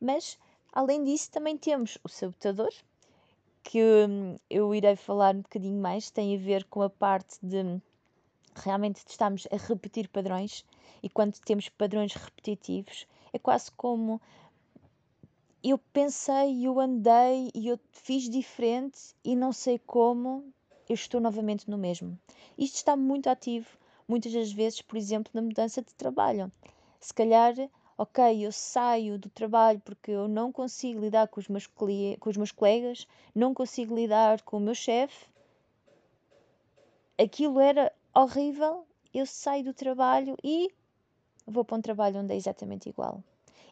Mas, 0.00 0.38
além 0.72 1.04
disso, 1.04 1.30
também 1.30 1.56
temos 1.56 1.98
o 2.02 2.08
sabotador, 2.08 2.72
que 3.68 3.82
hum, 3.82 4.36
eu 4.48 4.72
irei 4.72 4.94
falar 4.94 5.34
um 5.34 5.40
bocadinho 5.40 5.80
mais, 5.80 6.08
tem 6.08 6.36
a 6.36 6.38
ver 6.38 6.62
com 6.64 6.82
a 6.82 6.88
parte 6.88 7.36
de 7.42 7.80
realmente 8.54 9.02
estamos 9.06 9.46
a 9.50 9.56
repetir 9.56 10.08
padrões 10.08 10.64
e 11.02 11.10
quando 11.10 11.38
temos 11.40 11.68
padrões 11.68 12.14
repetitivos 12.14 13.06
é 13.32 13.38
quase 13.40 13.72
como 13.72 14.20
eu 15.64 15.78
pensei, 15.92 16.64
eu 16.64 16.78
andei 16.78 17.50
e 17.52 17.66
eu 17.66 17.78
fiz 17.90 18.30
diferente 18.30 18.98
e 19.24 19.34
não 19.34 19.52
sei 19.52 19.80
como 19.80 20.44
eu 20.88 20.94
estou 20.94 21.20
novamente 21.20 21.68
no 21.68 21.76
mesmo. 21.76 22.16
Isto 22.56 22.76
está 22.76 22.96
muito 22.96 23.28
ativo 23.28 23.66
muitas 24.06 24.32
das 24.32 24.52
vezes, 24.52 24.80
por 24.80 24.96
exemplo, 24.96 25.32
na 25.34 25.42
mudança 25.42 25.82
de 25.82 25.92
trabalho. 25.94 26.52
Se 27.00 27.12
calhar 27.12 27.52
ok, 27.98 28.44
eu 28.44 28.52
saio 28.52 29.18
do 29.18 29.30
trabalho 29.30 29.80
porque 29.80 30.10
eu 30.10 30.28
não 30.28 30.52
consigo 30.52 31.00
lidar 31.00 31.28
com 31.28 31.40
os 31.40 31.48
meus, 31.48 31.66
com 31.66 32.30
os 32.30 32.36
meus 32.36 32.52
colegas, 32.52 33.06
não 33.34 33.54
consigo 33.54 33.94
lidar 33.94 34.42
com 34.42 34.58
o 34.58 34.60
meu 34.60 34.74
chefe, 34.74 35.26
aquilo 37.18 37.58
era 37.58 37.92
horrível, 38.14 38.86
eu 39.14 39.26
saio 39.26 39.64
do 39.64 39.72
trabalho 39.72 40.36
e 40.44 40.70
vou 41.46 41.64
para 41.64 41.76
um 41.76 41.80
trabalho 41.80 42.20
onde 42.20 42.34
é 42.34 42.36
exatamente 42.36 42.88
igual. 42.88 43.22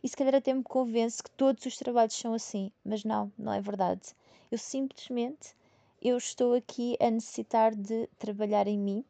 E 0.02 0.08
se 0.08 0.16
calhar 0.16 0.34
até 0.34 0.52
me 0.52 0.62
convence 0.62 1.22
que 1.22 1.30
todos 1.30 1.64
os 1.66 1.76
trabalhos 1.76 2.14
são 2.14 2.34
assim, 2.34 2.70
mas 2.84 3.04
não, 3.04 3.32
não 3.38 3.52
é 3.52 3.60
verdade. 3.60 4.14
Eu 4.50 4.58
simplesmente 4.58 5.54
eu 6.00 6.18
estou 6.18 6.54
aqui 6.54 6.96
a 7.00 7.10
necessitar 7.10 7.74
de 7.74 8.06
trabalhar 8.18 8.66
em 8.66 8.78
mim 8.78 9.04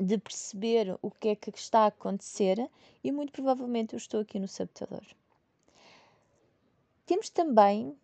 de 0.00 0.16
perceber 0.16 0.98
o 1.02 1.10
que 1.10 1.28
é 1.28 1.36
que 1.36 1.50
está 1.50 1.80
a 1.80 1.86
acontecer 1.86 2.70
e 3.04 3.12
muito 3.12 3.32
provavelmente 3.32 3.92
eu 3.92 3.98
estou 3.98 4.20
aqui 4.20 4.38
no 4.38 4.48
sabotador. 4.48 5.04
Temos 7.04 7.28
também 7.28 7.94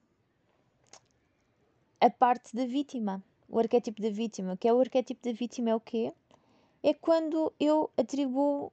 a 1.99 2.11
parte 2.11 2.55
da 2.55 2.67
vítima, 2.67 3.23
o 3.49 3.59
arquétipo 3.59 4.03
da 4.03 4.11
vítima, 4.11 4.57
que 4.57 4.69
é 4.69 4.75
o 4.75 4.81
arquétipo 4.81 5.25
da 5.25 5.33
vítima 5.33 5.71
é 5.71 5.75
o 5.75 5.81
quê? 5.81 6.13
É 6.83 6.93
quando 6.93 7.53
eu 7.59 7.91
atribuo 7.97 8.71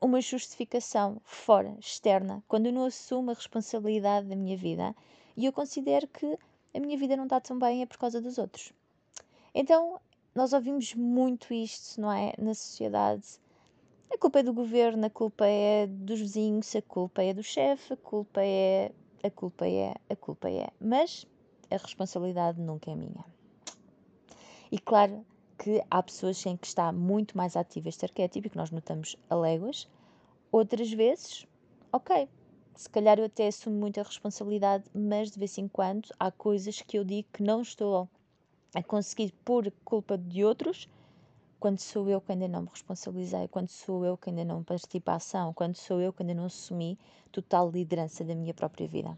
uma 0.00 0.20
justificação 0.20 1.20
fora, 1.22 1.76
externa, 1.78 2.42
quando 2.48 2.66
eu 2.66 2.72
não 2.72 2.86
assumo 2.86 3.30
a 3.30 3.34
responsabilidade 3.34 4.26
da 4.26 4.34
minha 4.34 4.56
vida 4.56 4.96
e 5.36 5.44
eu 5.44 5.52
considero 5.52 6.08
que 6.08 6.38
a 6.74 6.80
minha 6.80 6.98
vida 6.98 7.16
não 7.16 7.24
está 7.24 7.40
tão 7.40 7.58
bem 7.58 7.82
é 7.82 7.86
por 7.86 7.98
causa 7.98 8.20
dos 8.20 8.38
outros. 8.38 8.72
Então 9.54 10.00
nós 10.34 10.52
ouvimos 10.52 10.94
muito 10.94 11.52
isto, 11.52 12.00
não 12.00 12.12
é? 12.12 12.32
Na 12.38 12.54
sociedade. 12.54 13.40
A 14.12 14.18
culpa 14.18 14.40
é 14.40 14.42
do 14.42 14.52
governo, 14.52 15.06
a 15.06 15.10
culpa 15.10 15.46
é 15.46 15.86
dos 15.86 16.20
vizinhos, 16.20 16.74
a 16.74 16.82
culpa 16.82 17.22
é 17.22 17.32
do 17.32 17.42
chefe, 17.42 17.92
a 17.92 17.96
culpa 17.96 18.40
é. 18.42 18.92
A 19.22 19.30
culpa 19.30 19.66
é. 19.66 19.94
A 20.08 20.16
culpa 20.16 20.50
é. 20.50 20.68
Mas 20.80 21.26
a 21.70 21.76
responsabilidade 21.76 22.60
nunca 22.60 22.90
é 22.90 22.94
minha. 22.94 23.24
E 24.70 24.78
claro 24.78 25.24
que 25.58 25.82
há 25.90 26.02
pessoas 26.02 26.44
em 26.46 26.56
que 26.56 26.66
está 26.66 26.90
muito 26.90 27.36
mais 27.36 27.56
ativo 27.56 27.88
este 27.88 28.04
arquétipo 28.04 28.46
e 28.46 28.50
que 28.50 28.56
nós 28.56 28.70
notamos 28.70 29.16
a 29.28 29.34
léguas. 29.34 29.88
Outras 30.50 30.90
vezes, 30.92 31.46
ok, 31.92 32.28
se 32.74 32.88
calhar 32.88 33.18
eu 33.18 33.26
até 33.26 33.46
assumo 33.46 33.76
muita 33.76 34.02
responsabilidade, 34.02 34.84
mas 34.94 35.30
de 35.30 35.38
vez 35.38 35.58
em 35.58 35.68
quando 35.68 36.08
há 36.18 36.30
coisas 36.30 36.80
que 36.80 36.98
eu 36.98 37.04
digo 37.04 37.28
que 37.32 37.42
não 37.42 37.60
estou 37.60 38.08
a 38.74 38.82
conseguir 38.82 39.32
por 39.44 39.70
culpa 39.84 40.16
de 40.16 40.44
outros, 40.44 40.88
quando 41.58 41.78
sou 41.78 42.08
eu 42.08 42.20
que 42.20 42.32
ainda 42.32 42.48
não 42.48 42.62
me 42.62 42.68
responsabilizei, 42.68 43.46
quando 43.48 43.68
sou 43.68 44.04
eu 44.04 44.16
que 44.16 44.30
ainda 44.30 44.44
não 44.44 44.62
participei 44.62 45.02
à 45.12 45.16
ação, 45.16 45.52
quando 45.52 45.76
sou 45.76 46.00
eu 46.00 46.12
que 46.12 46.22
ainda 46.22 46.34
não 46.34 46.46
assumi 46.46 46.98
total 47.30 47.70
liderança 47.70 48.24
da 48.24 48.34
minha 48.34 48.54
própria 48.54 48.88
vida. 48.88 49.16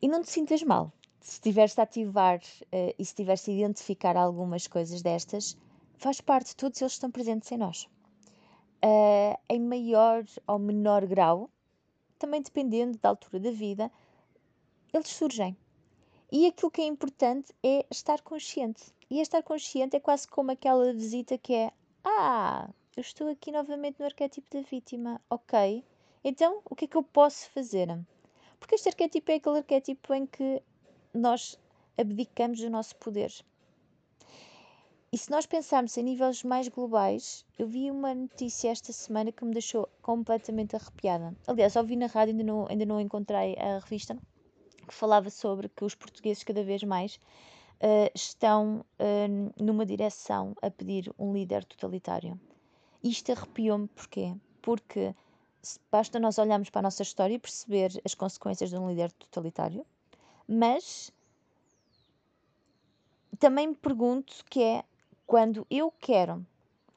E 0.00 0.08
não 0.08 0.22
te 0.22 0.30
sintas 0.30 0.62
mal. 0.62 0.92
Se 1.20 1.32
estiveres 1.32 1.78
a 1.78 1.82
ativar 1.82 2.38
uh, 2.38 2.94
e 2.98 3.04
se 3.04 3.10
estiveres 3.10 3.48
a 3.48 3.52
identificar 3.52 4.16
algumas 4.16 4.66
coisas 4.66 5.02
destas, 5.02 5.56
faz 5.98 6.20
parte, 6.20 6.54
todos 6.56 6.80
eles 6.80 6.92
estão 6.92 7.10
presentes 7.10 7.50
em 7.50 7.58
nós. 7.58 7.88
Uh, 8.84 9.36
em 9.48 9.60
maior 9.60 10.24
ou 10.46 10.58
menor 10.58 11.04
grau, 11.06 11.50
também 12.18 12.40
dependendo 12.40 12.96
da 12.98 13.08
altura 13.08 13.40
da 13.40 13.50
vida, 13.50 13.90
eles 14.92 15.08
surgem. 15.08 15.56
E 16.30 16.46
aquilo 16.46 16.70
que 16.70 16.80
é 16.80 16.86
importante 16.86 17.54
é 17.62 17.86
estar 17.90 18.20
consciente. 18.22 18.92
E 19.08 19.20
estar 19.20 19.42
consciente 19.42 19.96
é 19.96 20.00
quase 20.00 20.26
como 20.26 20.50
aquela 20.50 20.92
visita 20.92 21.38
que 21.38 21.54
é: 21.54 21.72
Ah, 22.02 22.68
eu 22.96 23.00
estou 23.00 23.28
aqui 23.28 23.52
novamente 23.52 24.00
no 24.00 24.06
arquétipo 24.06 24.48
da 24.50 24.62
vítima, 24.62 25.20
ok? 25.30 25.84
Então, 26.24 26.60
o 26.64 26.74
que 26.74 26.86
é 26.86 26.88
que 26.88 26.96
eu 26.96 27.02
posso 27.02 27.48
fazer? 27.50 27.88
Porque 28.58 28.74
este 28.74 28.88
arquétipo 28.88 29.30
é 29.30 29.34
aquele 29.36 29.58
arquétipo 29.58 30.12
em 30.12 30.26
que 30.26 30.60
nós 31.14 31.58
abdicamos 31.96 32.60
do 32.60 32.70
nosso 32.70 32.96
poder. 32.96 33.32
E 35.12 35.16
se 35.18 35.30
nós 35.30 35.46
pensarmos 35.46 35.96
em 35.96 36.02
níveis 36.02 36.42
mais 36.42 36.66
globais, 36.66 37.46
eu 37.56 37.68
vi 37.68 37.90
uma 37.90 38.12
notícia 38.12 38.70
esta 38.70 38.92
semana 38.92 39.30
que 39.30 39.44
me 39.44 39.52
deixou 39.52 39.88
completamente 40.02 40.74
arrepiada. 40.74 41.34
Aliás, 41.46 41.76
ouvi 41.76 41.94
na 41.94 42.06
rádio, 42.06 42.32
ainda 42.32 42.42
não, 42.42 42.66
ainda 42.68 42.84
não 42.84 43.00
encontrei 43.00 43.56
a 43.56 43.78
revista, 43.78 44.18
que 44.86 44.94
falava 44.94 45.28
sobre 45.30 45.68
que 45.68 45.84
os 45.84 45.94
portugueses 45.94 46.42
cada 46.42 46.62
vez 46.62 46.82
mais 46.82 47.16
uh, 47.16 48.10
estão 48.14 48.84
uh, 48.98 49.62
numa 49.62 49.84
direção 49.84 50.54
a 50.62 50.70
pedir 50.70 51.12
um 51.18 51.32
líder 51.32 51.64
totalitário. 51.64 52.40
Isto 53.02 53.32
arrepiou-me 53.32 53.88
porquê? 53.88 54.34
Porque 54.62 55.14
basta 55.90 56.18
nós 56.18 56.38
olharmos 56.38 56.70
para 56.70 56.80
a 56.80 56.82
nossa 56.82 57.02
história 57.02 57.34
e 57.34 57.38
perceber 57.38 58.00
as 58.04 58.14
consequências 58.14 58.70
de 58.70 58.76
um 58.76 58.88
líder 58.88 59.12
totalitário, 59.12 59.84
mas 60.48 61.12
também 63.38 63.68
me 63.68 63.74
pergunto 63.74 64.44
que 64.48 64.62
é 64.62 64.84
quando 65.26 65.66
eu 65.70 65.92
quero 66.00 66.46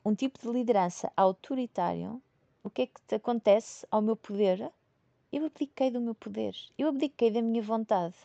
um 0.05 0.15
tipo 0.15 0.39
de 0.39 0.47
liderança 0.47 1.11
autoritário, 1.17 2.21
o 2.63 2.69
que 2.69 2.83
é 2.83 2.87
que 2.87 3.15
acontece 3.15 3.85
ao 3.91 4.01
meu 4.01 4.15
poder 4.15 4.71
eu 5.31 5.45
abdiquei 5.45 5.91
do 5.91 6.01
meu 6.01 6.15
poder, 6.15 6.55
eu 6.75 6.87
abdiquei 6.87 7.29
da 7.29 7.41
minha 7.41 7.61
vontade. 7.61 8.15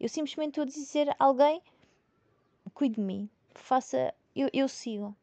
Eu 0.00 0.08
simplesmente 0.08 0.50
estou 0.50 0.62
a 0.62 0.66
dizer 0.66 1.08
a 1.10 1.16
alguém: 1.18 1.62
cuide 2.74 2.96
de 2.96 3.00
mim, 3.00 3.30
faça, 3.54 4.12
eu, 4.34 4.50
eu 4.52 4.68
sigo. 4.68 5.14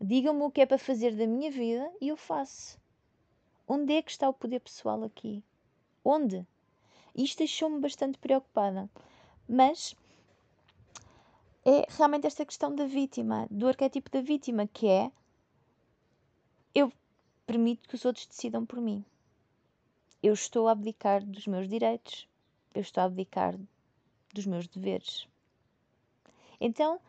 Digam-me 0.00 0.42
o 0.42 0.50
que 0.50 0.60
é 0.60 0.66
para 0.66 0.78
fazer 0.78 1.14
da 1.16 1.26
minha 1.26 1.50
vida 1.50 1.92
e 2.00 2.08
eu 2.08 2.16
faço. 2.16 2.78
Onde 3.66 3.94
é 3.94 4.02
que 4.02 4.10
está 4.10 4.28
o 4.28 4.32
poder 4.32 4.60
pessoal 4.60 5.02
aqui? 5.04 5.42
Onde? 6.04 6.46
Isto 7.14 7.38
deixou-me 7.38 7.80
bastante 7.80 8.18
preocupada. 8.18 8.88
Mas 9.48 9.94
é 11.64 11.86
realmente 11.88 12.26
esta 12.26 12.44
questão 12.44 12.74
da 12.74 12.86
vítima, 12.86 13.46
do 13.50 13.68
arquétipo 13.68 14.10
da 14.10 14.20
vítima, 14.20 14.66
que 14.66 14.88
é 14.88 15.10
eu 16.74 16.92
permito 17.46 17.88
que 17.88 17.94
os 17.94 18.04
outros 18.04 18.26
decidam 18.26 18.64
por 18.64 18.80
mim 18.80 19.04
eu 20.22 20.32
estou 20.32 20.68
a 20.68 20.72
abdicar 20.72 21.24
dos 21.24 21.46
meus 21.46 21.68
direitos, 21.68 22.28
eu 22.74 22.80
estou 22.80 23.02
a 23.02 23.06
abdicar 23.06 23.58
dos 24.32 24.46
meus 24.46 24.66
deveres. 24.68 25.26
Então, 26.60 27.00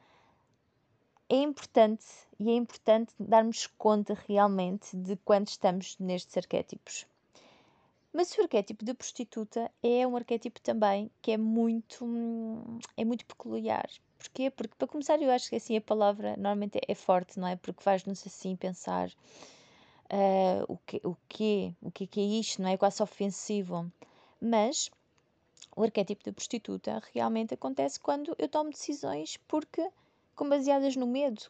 é 1.29 1.37
importante 1.37 2.05
e 2.39 2.49
é 2.49 2.55
importante 2.55 3.13
darmos 3.19 3.67
conta 3.77 4.17
realmente 4.27 4.95
de 4.97 5.15
quando 5.17 5.47
estamos 5.47 5.97
nestes 5.99 6.35
arquétipos. 6.37 7.05
Mas 8.11 8.35
o 8.37 8.41
arquétipo 8.41 8.85
de 8.85 8.93
prostituta 8.93 9.71
é 9.81 10.05
um 10.05 10.15
arquétipo 10.15 10.61
também 10.61 11.09
que 11.21 11.31
é 11.31 11.37
muito, 11.37 12.05
é 12.95 13.03
muito 13.03 13.25
peculiar. 13.25 13.89
Porquê? 14.19 14.51
Porque, 14.51 14.75
para 14.75 14.87
começar, 14.87 15.19
eu 15.21 15.31
acho 15.31 15.49
que 15.49 15.55
assim 15.55 15.75
a 15.75 15.81
palavra 15.81 16.35
normalmente 16.37 16.79
é 16.87 16.93
forte, 16.93 17.39
não 17.39 17.47
é? 17.47 17.55
Porque 17.55 17.81
faz-nos 17.81 18.25
assim 18.25 18.55
pensar 18.55 19.09
uh, 20.13 20.65
o, 20.67 20.77
que, 20.85 21.01
o, 21.03 21.15
quê? 21.27 21.73
o 21.81 21.91
que 21.91 22.03
é 22.03 22.07
que 22.07 22.19
é 22.19 22.23
isto, 22.23 22.61
não 22.61 22.69
é? 22.69 22.77
Quase 22.77 23.01
ofensivo. 23.01 23.91
Mas 24.39 24.91
o 25.75 25.83
arquétipo 25.83 26.23
de 26.23 26.31
prostituta 26.31 27.01
realmente 27.13 27.53
acontece 27.53 27.99
quando 27.99 28.35
eu 28.37 28.47
tomo 28.47 28.69
decisões 28.69 29.37
porque, 29.47 29.89
com 30.35 30.47
baseadas 30.47 30.95
no 30.95 31.07
medo, 31.07 31.41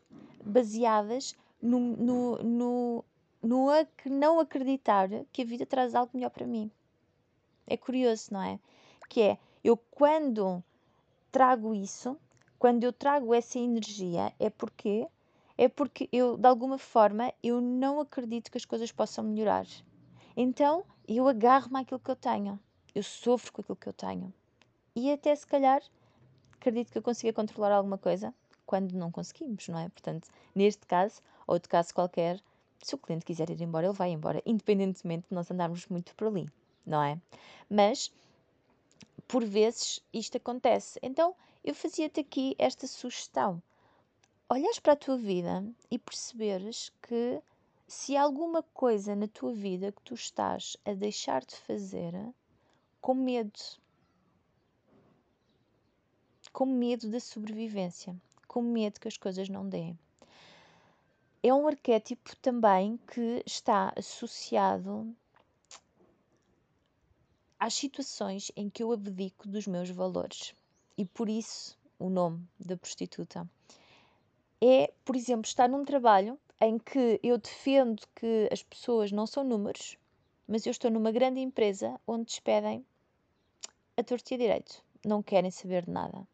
baseadas 0.44 1.36
no, 1.62 1.80
no, 1.80 2.44
no, 2.44 3.06
no 3.42 3.74
não 4.06 4.40
acreditar 4.40 5.10
que 5.32 5.42
a 5.42 5.46
vida 5.46 5.66
traz 5.66 5.94
algo 5.94 6.12
melhor 6.14 6.30
para 6.30 6.46
mim. 6.46 6.72
É 7.68 7.76
curioso, 7.76 8.34
não 8.34 8.42
é? 8.42 8.60
Que 9.10 9.22
é, 9.22 9.38
eu 9.64 9.78
quando 9.78 10.64
trago 11.32 11.74
isso, 11.74 12.18
quando 12.60 12.84
eu 12.84 12.94
trago 12.94 13.34
essa 13.34 13.60
energia, 13.60 14.34
é 14.40 14.50
porque 14.50 15.08
é 15.58 15.68
porque 15.68 16.10
eu, 16.12 16.38
de 16.38 16.48
alguma 16.48 16.78
forma, 16.78 17.34
eu 17.42 17.62
não 17.62 18.00
acredito 18.00 18.52
que 18.52 18.58
as 18.58 18.66
coisas 18.66 18.92
possam 18.92 19.24
melhorar. 19.24 19.68
Então, 20.36 20.84
eu 21.08 21.28
agarro-me 21.28 21.80
àquilo 21.80 22.00
que 22.00 22.10
eu 22.10 22.16
tenho. 22.16 22.60
Eu 22.94 23.04
sofro 23.04 23.52
com 23.54 23.62
aquilo 23.62 23.76
que 23.76 23.88
eu 23.88 23.94
tenho. 23.94 24.34
E 24.96 25.12
até 25.12 25.36
se 25.36 25.46
calhar 25.46 25.82
acredito 26.54 26.92
que 26.92 26.98
eu 26.98 27.02
consiga 27.02 27.34
controlar 27.34 27.72
alguma 27.76 27.98
coisa 27.98 28.34
quando 28.66 28.94
não 28.94 29.12
conseguimos, 29.12 29.68
não 29.68 29.78
é? 29.78 29.90
Portanto, 29.90 30.30
neste 30.56 30.86
caso, 30.86 31.22
ou 31.46 31.56
outro 31.56 31.70
caso 31.70 31.94
qualquer, 31.94 32.40
se 32.82 32.96
o 32.96 32.98
cliente 32.98 33.26
quiser 33.26 33.50
ir 33.50 33.62
embora, 33.62 33.88
ele 33.88 33.96
vai 33.96 34.12
embora, 34.12 34.42
independentemente 34.46 35.28
de 35.30 35.36
nós 35.36 35.50
andarmos 35.52 35.88
muito 35.88 36.16
por 36.16 36.28
ali, 36.28 36.48
não 36.86 37.02
é? 37.02 37.20
Mas, 37.70 38.12
por 39.28 39.44
vezes, 39.44 40.02
isto 40.14 40.38
acontece. 40.38 41.00
Então, 41.02 41.36
eu 41.64 41.76
fazia-te 41.76 42.20
aqui 42.20 42.56
esta 42.58 42.88
sugestão. 42.88 43.62
Olhas 44.56 44.78
para 44.78 44.94
a 44.94 44.96
tua 44.96 45.18
vida 45.18 45.66
e 45.90 45.98
perceberes 45.98 46.92
que 47.02 47.42
se 47.88 48.16
há 48.16 48.22
alguma 48.22 48.62
coisa 48.62 49.16
na 49.16 49.28
tua 49.28 49.52
vida 49.52 49.92
que 49.92 50.02
tu 50.04 50.14
estás 50.14 50.78
a 50.86 50.94
deixar 50.94 51.44
de 51.44 51.56
fazer 51.56 52.14
com 53.02 53.16
medo, 53.16 53.60
com 56.52 56.68
medo 56.68 57.10
da 57.10 57.20
sobrevivência, 57.20 58.16
com 58.48 58.62
medo 58.62 59.00
que 59.00 59.08
as 59.08 59.18
coisas 59.18 59.50
não 59.50 59.68
deem. 59.68 59.98
É 61.42 61.52
um 61.52 61.68
arquétipo 61.68 62.36
também 62.36 63.00
que 63.12 63.42
está 63.48 63.92
associado 63.98 65.12
às 67.60 67.74
situações 67.74 68.52
em 68.56 68.70
que 68.70 68.84
eu 68.84 68.92
abdico 68.92 69.48
dos 69.48 69.66
meus 69.66 69.90
valores. 69.90 70.54
E 70.96 71.06
por 71.06 71.28
isso 71.28 71.76
o 71.98 72.08
nome 72.08 72.48
da 72.60 72.78
prostituta. 72.78 73.50
É, 74.64 74.94
por 75.04 75.16
exemplo, 75.16 75.46
estar 75.46 75.68
num 75.68 75.84
trabalho 75.84 76.40
em 76.62 76.78
que 76.80 77.20
eu 77.22 77.38
defendo 77.38 78.02
que 78.16 78.48
as 78.52 78.64
pessoas 78.64 79.12
não 79.12 79.28
são 79.28 79.44
números, 79.44 79.98
mas 80.48 80.66
eu 80.66 80.72
estou 80.72 80.90
numa 80.90 81.12
grande 81.12 81.42
empresa 81.42 82.00
onde 82.08 82.26
despedem 82.26 82.86
a 83.98 84.04
torta 84.04 84.34
e 84.34 84.36
a 84.36 84.38
direito. 84.38 84.84
Não 85.04 85.22
querem 85.22 85.52
saber 85.52 85.84
de 85.84 85.92
nada 85.92 86.26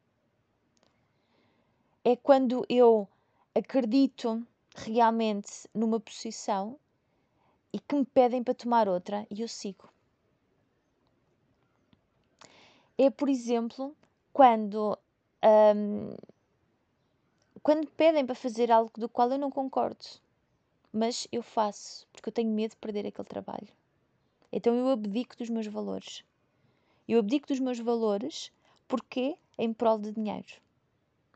é 2.03 2.15
quando 2.15 2.65
eu 2.69 3.07
acredito 3.53 4.45
realmente 4.75 5.67
numa 5.73 5.99
posição 5.99 6.79
e 7.73 7.79
que 7.79 7.95
me 7.95 8.05
pedem 8.05 8.43
para 8.43 8.53
tomar 8.53 8.87
outra 8.87 9.27
e 9.29 9.41
eu 9.41 9.47
sigo. 9.47 9.89
É, 12.97 13.09
por 13.09 13.29
exemplo, 13.29 13.95
quando, 14.33 14.97
um, 15.75 16.15
quando 17.59 17.87
pedem 17.91 18.25
para 18.25 18.35
fazer 18.35 18.71
algo 18.71 18.91
do 18.97 19.09
qual 19.09 19.31
eu 19.31 19.37
não 19.37 19.51
concordo, 19.51 20.05
mas 20.91 21.27
eu 21.31 21.41
faço 21.43 22.07
porque 22.11 22.29
eu 22.29 22.33
tenho 22.33 22.49
medo 22.49 22.71
de 22.71 22.77
perder 22.77 23.05
aquele 23.07 23.27
trabalho. 23.27 23.67
Então 24.51 24.75
eu 24.75 24.89
abdico 24.89 25.37
dos 25.37 25.49
meus 25.49 25.67
valores. 25.67 26.23
Eu 27.07 27.19
abdico 27.19 27.47
dos 27.47 27.59
meus 27.59 27.79
valores 27.79 28.51
porque 28.87 29.35
em 29.57 29.73
prol 29.73 29.99
de 29.99 30.11
dinheiro 30.11 30.59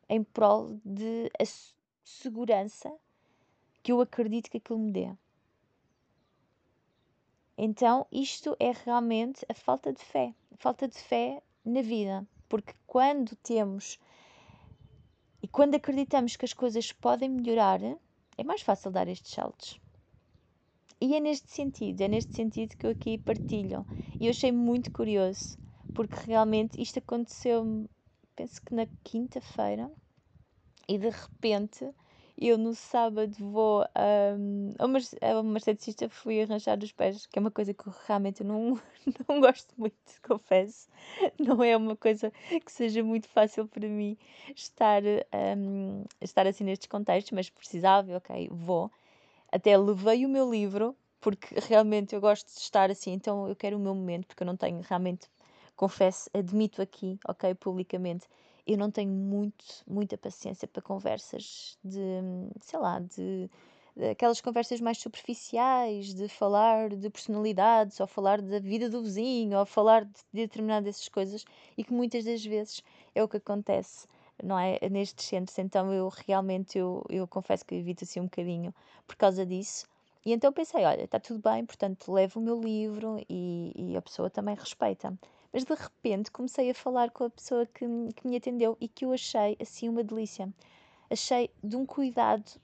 em 0.10 0.24
prol 0.24 0.80
de 0.86 1.32
segurança 2.04 2.94
que 3.82 3.92
eu 3.92 4.02
acredito 4.02 4.50
que 4.50 4.58
aquilo 4.58 4.80
me 4.80 4.92
dê. 4.92 5.12
Então, 7.58 8.06
isto 8.12 8.56
é 8.60 8.72
realmente 8.72 9.46
a 9.48 9.54
falta 9.54 9.94
de 9.94 10.04
fé, 10.04 10.34
a 10.52 10.58
falta 10.58 10.88
de 10.88 10.98
fé 10.98 11.42
na 11.64 11.82
vida, 11.82 12.28
porque 12.50 12.74
quando 12.86 13.36
temos 13.38 14.00
e 15.44 15.48
quando 15.48 15.76
acreditamos 15.76 16.38
que 16.38 16.46
as 16.46 16.54
coisas 16.54 16.94
podem 16.94 17.30
melhorar, 17.30 17.82
é 18.38 18.44
mais 18.46 18.62
fácil 18.62 18.90
dar 18.90 19.10
estes 19.10 19.34
saltos. 19.34 19.78
E 21.02 21.16
é 21.16 21.20
neste 21.20 21.52
sentido, 21.52 22.00
é 22.00 22.08
neste 22.08 22.34
sentido 22.34 22.78
que 22.78 22.86
eu 22.86 22.92
aqui 22.92 23.18
partilho. 23.18 23.86
E 24.18 24.26
eu 24.26 24.30
achei 24.30 24.54
muito 24.54 24.90
curioso, 24.90 25.58
porque 25.94 26.16
realmente 26.26 26.82
isto 26.82 27.00
aconteceu 27.00 27.90
penso 28.36 28.62
que 28.62 28.74
na 28.74 28.88
quinta-feira, 29.04 29.92
e 30.88 30.98
de 30.98 31.10
repente 31.10 31.94
eu 32.38 32.58
no 32.58 32.74
sábado 32.74 33.34
vou 33.39 33.84
um, 34.38 34.74
a, 34.80 34.86
uma, 34.86 35.00
a 35.22 35.39
uma 35.39 35.58
esteticista, 35.58 36.10
fui 36.10 36.41
arranjar 36.41 36.78
os 36.80 36.91
pés, 36.91 37.26
que 37.26 37.38
é 37.38 37.41
uma 37.41 37.52
coisa 37.52 37.74
que 37.74 37.88
eu 37.88 37.93
realmente 38.08 38.43
não, 38.43 38.80
não 39.30 39.39
gosto 39.39 39.74
muito, 39.78 39.96
confesso. 40.28 40.88
Não 41.39 41.63
é 41.63 41.78
uma 41.78 41.96
coisa 41.96 42.32
que 42.65 42.72
seja 42.72 43.04
muito 43.04 43.28
fácil 43.28 43.67
para 43.67 43.88
mim 43.88 44.17
estar, 44.56 45.04
um, 45.58 46.04
estar 46.22 46.48
assim 46.48 46.63
nestes 46.63 46.88
contextos, 46.88 47.32
mas 47.32 47.50
precisava, 47.50 48.17
ok, 48.17 48.50
vou. 48.52 48.91
Até 49.52 49.78
levei 49.78 50.26
o 50.26 50.30
meu 50.30 50.50
livro, 50.50 50.96
porque 51.22 51.56
realmente 51.67 52.15
eu 52.15 52.22
gosto 52.22 52.48
de 52.48 52.60
estar 52.60 52.89
assim, 52.89 53.13
então 53.13 53.48
eu 53.48 53.56
quero 53.56 53.78
o 53.78 53.80
meu 53.80 53.93
momento, 53.93 54.28
porque 54.28 54.43
eu 54.43 54.48
não 54.48 54.58
tenho 54.58 54.82
realmente 54.82 55.30
confesso, 55.76 56.30
admito 56.34 56.82
aqui, 56.82 57.19
ok, 57.28 57.54
publicamente, 57.56 58.28
eu 58.65 58.78
não 58.78 58.89
tenho 58.91 59.12
muito, 59.12 59.65
muita 59.88 60.17
paciência 60.17 60.67
para 60.67 60.82
conversas 60.82 61.78
de, 61.84 61.99
sei 62.62 62.80
lá, 62.80 62.99
de, 62.99 63.49
de 63.95 64.10
aquelas 64.10 64.41
conversas 64.41 64.80
mais 64.82 64.97
superficiais, 64.97 66.13
de 66.13 66.28
falar 66.28 66.89
de 66.89 67.10
personalidades, 67.10 67.99
ou 67.99 68.08
falar 68.08 68.41
da 68.41 68.60
vida 68.60 68.89
do 68.89 69.02
vizinho, 69.02 69.60
ou 69.60 69.65
falar 69.65 70.06
de, 70.06 70.12
de 70.12 70.41
determinadas 70.41 71.08
coisas, 71.10 71.45
e 71.78 71.84
que 71.84 71.93
muitas 71.93 72.26
das 72.26 72.43
vezes 72.45 72.82
é 73.13 73.23
o 73.23 73.28
que 73.28 73.38
acontece 73.38 74.08
não 74.41 74.58
é? 74.58 74.80
Nestes 74.89 75.26
centros, 75.26 75.58
então 75.60 75.93
eu 75.93 76.10
realmente 76.10 76.78
eu, 76.78 77.04
eu 77.10 77.28
confesso 77.28 77.65
que 77.65 77.76
evito 77.76 78.04
assim 78.04 78.19
um 78.19 78.26
bocadinho 78.26 78.73
por 79.06 79.15
causa 79.15 79.45
disso. 79.45 79.86
E 80.26 80.32
então 80.34 80.54
pensei, 80.54 80.86
olha, 80.86 81.04
está 81.04 81.19
tudo 81.19 81.39
bem, 81.41 81.65
portanto 81.65 82.12
levo 82.12 82.39
o 82.39 82.43
meu 82.43 82.60
livro 82.60 83.23
e, 83.30 83.73
e 83.76 83.97
a 83.97 84.02
pessoa 84.02 84.30
também 84.30 84.56
respeita. 84.56 85.13
Mas 85.54 85.63
de 85.63 85.76
repente 85.76 86.32
comecei 86.32 86.72
a 86.72 86.74
falar 86.74 87.12
com 87.12 87.26
a 87.26 87.30
pessoa 87.30 87.66
que, 87.68 87.86
que 88.16 88.28
me 88.28 88.36
atendeu 88.36 88.76
e 88.82 88.88
que 88.88 89.06
eu 89.06 89.13
achei 89.13 89.56
assim 89.62 89.88
uma 89.88 90.04
delícia. 90.04 90.52
Achei 91.12 91.52
de 91.63 91.76
um 91.76 91.86
cuidado 91.86 92.60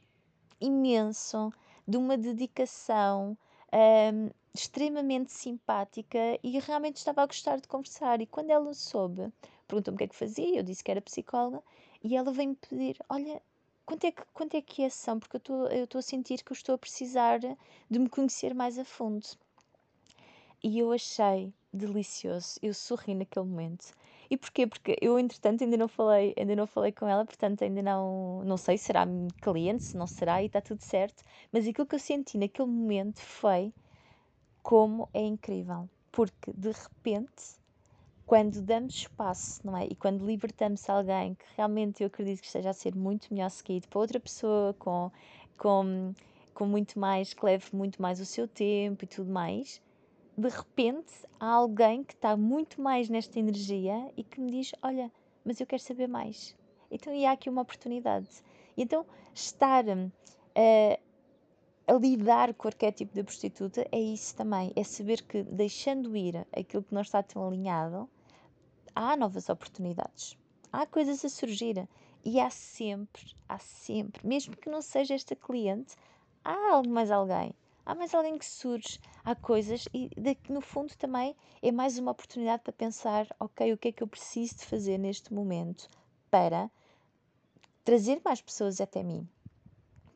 imenso, 0.59 1.53
de 1.87 1.97
uma 1.97 2.17
dedicação 2.17 3.37
um, 3.71 4.29
extremamente 4.55 5.31
simpática 5.31 6.17
e 6.43 6.59
realmente 6.59 6.97
estava 6.97 7.21
a 7.21 7.27
gostar 7.27 7.57
de 7.57 7.67
conversar. 7.67 8.21
E 8.21 8.25
quando 8.25 8.49
ela 8.49 8.73
soube, 8.73 9.31
perguntou-me 9.67 9.95
o 9.95 9.97
que 9.99 10.03
é 10.05 10.07
que 10.07 10.15
fazia, 10.15 10.57
eu 10.57 10.63
disse 10.63 10.83
que 10.83 10.91
era 10.91 11.01
psicóloga, 11.01 11.61
e 12.03 12.15
ela 12.15 12.31
veio-me 12.31 12.55
pedir: 12.55 12.97
Olha, 13.07 13.41
quanto 13.85 14.05
é 14.05 14.11
que, 14.11 14.23
quanto 14.33 14.55
é, 14.55 14.61
que 14.61 14.81
é 14.81 14.87
ação? 14.87 15.19
Porque 15.19 15.37
eu 15.37 15.83
estou 15.83 15.99
a 15.99 16.01
sentir 16.01 16.43
que 16.43 16.51
eu 16.51 16.55
estou 16.55 16.75
a 16.75 16.77
precisar 16.77 17.39
de 17.39 17.99
me 17.99 18.09
conhecer 18.09 18.53
mais 18.55 18.79
a 18.79 18.85
fundo. 18.85 19.27
E 20.63 20.79
eu 20.79 20.91
achei 20.91 21.53
delicioso. 21.73 22.59
Eu 22.61 22.73
sorri 22.73 23.15
naquele 23.15 23.45
momento. 23.45 23.93
E 24.29 24.37
porquê? 24.37 24.67
Porque 24.67 24.95
eu, 25.01 25.17
entretanto, 25.17 25.63
ainda 25.63 25.77
não 25.77 25.87
falei, 25.87 26.33
ainda 26.37 26.55
não 26.55 26.67
falei 26.67 26.91
com 26.91 27.07
ela, 27.07 27.25
portanto, 27.25 27.63
ainda 27.63 27.81
não, 27.81 28.43
não 28.43 28.57
sei 28.57 28.77
se 28.77 28.85
será 28.85 29.07
cliente, 29.41 29.83
se 29.83 29.97
não 29.97 30.05
será, 30.05 30.43
e 30.43 30.45
está 30.45 30.61
tudo 30.61 30.81
certo. 30.81 31.23
Mas 31.51 31.67
aquilo 31.67 31.87
que 31.87 31.95
eu 31.95 31.99
senti 31.99 32.37
naquele 32.37 32.67
momento 32.67 33.19
foi 33.19 33.73
como 34.61 35.09
é 35.13 35.21
incrível. 35.21 35.89
Porque, 36.11 36.51
de 36.53 36.71
repente, 36.71 37.59
quando 38.25 38.61
damos 38.61 38.93
espaço, 38.93 39.65
não 39.65 39.75
é? 39.75 39.87
E 39.87 39.95
quando 39.95 40.23
libertamos 40.23 40.87
alguém 40.87 41.33
que 41.33 41.45
realmente 41.57 42.03
eu 42.03 42.07
acredito 42.07 42.41
que 42.41 42.47
esteja 42.47 42.69
a 42.69 42.73
ser 42.73 42.95
muito 42.95 43.33
melhor 43.33 43.49
seguido 43.49 43.87
para 43.87 43.99
outra 43.99 44.19
pessoa, 44.19 44.75
com, 44.77 45.11
com, 45.57 46.13
com 46.53 46.65
muito 46.67 46.99
mais, 46.99 47.33
que 47.33 47.43
leve 47.43 47.65
muito 47.73 47.99
mais 47.99 48.19
o 48.19 48.25
seu 48.25 48.47
tempo 48.47 49.03
e 49.03 49.07
tudo 49.07 49.31
mais, 49.31 49.81
de 50.39 50.47
repente 50.47 51.11
há 51.39 51.47
alguém 51.47 52.03
que 52.03 52.13
está 52.13 52.37
muito 52.37 52.81
mais 52.81 53.09
nesta 53.09 53.39
energia 53.39 54.11
e 54.15 54.23
que 54.23 54.39
me 54.39 54.51
diz: 54.51 54.71
Olha, 54.81 55.11
mas 55.43 55.59
eu 55.59 55.67
quero 55.67 55.81
saber 55.81 56.07
mais. 56.07 56.55
Então, 56.91 57.13
e 57.13 57.25
há 57.25 57.31
aqui 57.31 57.49
uma 57.49 57.61
oportunidade. 57.61 58.29
E 58.75 58.83
então, 58.83 59.05
estar 59.33 59.85
uh, 59.85 60.99
a 61.87 61.93
lidar 61.93 62.53
com 62.53 62.67
o 62.67 62.69
arquétipo 62.69 63.15
da 63.15 63.23
prostituta 63.23 63.87
é 63.91 63.99
isso 63.99 64.35
também. 64.35 64.71
É 64.75 64.83
saber 64.83 65.21
que, 65.23 65.43
deixando 65.43 66.15
ir 66.15 66.47
aquilo 66.55 66.83
que 66.83 66.93
não 66.93 67.01
está 67.01 67.21
tão 67.21 67.47
alinhado, 67.47 68.09
há 68.95 69.15
novas 69.17 69.49
oportunidades. 69.49 70.37
Há 70.71 70.85
coisas 70.85 71.23
a 71.25 71.29
surgir. 71.29 71.87
E 72.23 72.39
há 72.39 72.49
sempre, 72.49 73.33
há 73.47 73.57
sempre, 73.59 74.27
mesmo 74.27 74.55
que 74.55 74.69
não 74.69 74.81
seja 74.81 75.13
esta 75.13 75.35
cliente, 75.35 75.95
há 76.43 76.81
mais 76.87 77.09
alguém 77.11 77.53
há 77.89 77.95
mais 77.95 78.13
alguém 78.13 78.37
que 78.37 78.45
surge, 78.45 78.99
há 79.25 79.33
coisas 79.33 79.89
e 79.91 80.11
no 80.47 80.61
fundo 80.61 80.95
também 80.95 81.35
é 81.59 81.71
mais 81.71 81.97
uma 81.97 82.11
oportunidade 82.11 82.61
para 82.61 82.71
pensar, 82.71 83.25
ok, 83.39 83.73
o 83.73 83.77
que 83.79 83.87
é 83.87 83.91
que 83.91 84.03
eu 84.03 84.07
preciso 84.07 84.57
de 84.57 84.65
fazer 84.65 84.99
neste 84.99 85.33
momento 85.33 85.89
para 86.29 86.69
trazer 87.83 88.21
mais 88.23 88.41
pessoas 88.41 88.79
até 88.79 89.01
mim. 89.01 89.27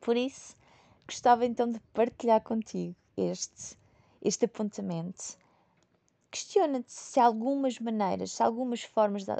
Por 0.00 0.16
isso, 0.16 0.56
gostava 1.04 1.44
então 1.44 1.68
de 1.68 1.80
partilhar 1.92 2.40
contigo 2.42 2.94
este, 3.16 3.76
este 4.22 4.44
apontamento. 4.44 5.36
Questiona-te 6.30 6.92
se 6.92 7.18
algumas 7.18 7.80
maneiras, 7.80 8.30
se 8.30 8.42
algumas 8.44 8.84
formas 8.84 9.24
de, 9.24 9.32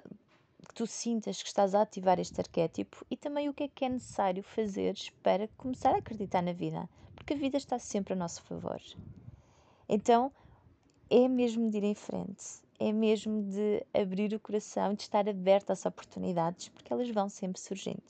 que 0.65 0.75
tu 0.75 0.87
sintas 0.87 1.43
que 1.43 1.49
estás 1.49 1.75
a 1.75 1.83
ativar 1.83 2.19
este 2.19 2.41
arquétipo 2.41 3.05
e 3.11 3.17
também 3.17 3.49
o 3.49 3.55
que 3.55 3.65
é 3.65 3.69
que 3.69 3.85
é 3.85 3.89
necessário 3.89 4.43
fazeres 4.43 5.11
para 5.23 5.49
começar 5.57 5.95
a 5.95 5.99
acreditar 5.99 6.43
na 6.43 6.53
vida 6.53 6.89
porque 7.25 7.33
a 7.33 7.37
vida 7.37 7.57
está 7.57 7.79
sempre 7.79 8.13
a 8.13 8.17
nosso 8.17 8.43
favor. 8.43 8.81
Então, 9.89 10.31
é 11.09 11.27
mesmo 11.27 11.71
de 11.71 11.79
ir 11.79 11.85
em 11.85 11.95
frente, 11.95 12.45
é 12.79 12.93
mesmo 12.93 13.43
de 13.43 13.85
abrir 13.95 14.35
o 14.35 14.41
coração, 14.41 14.95
de 14.95 15.03
estar 15.03 15.29
aberto 15.29 15.71
às 15.71 15.87
oportunidades, 15.87 16.69
porque 16.69 16.93
elas 16.93 17.09
vão 17.09 17.29
sempre 17.29 17.61
surgindo. 17.61 18.03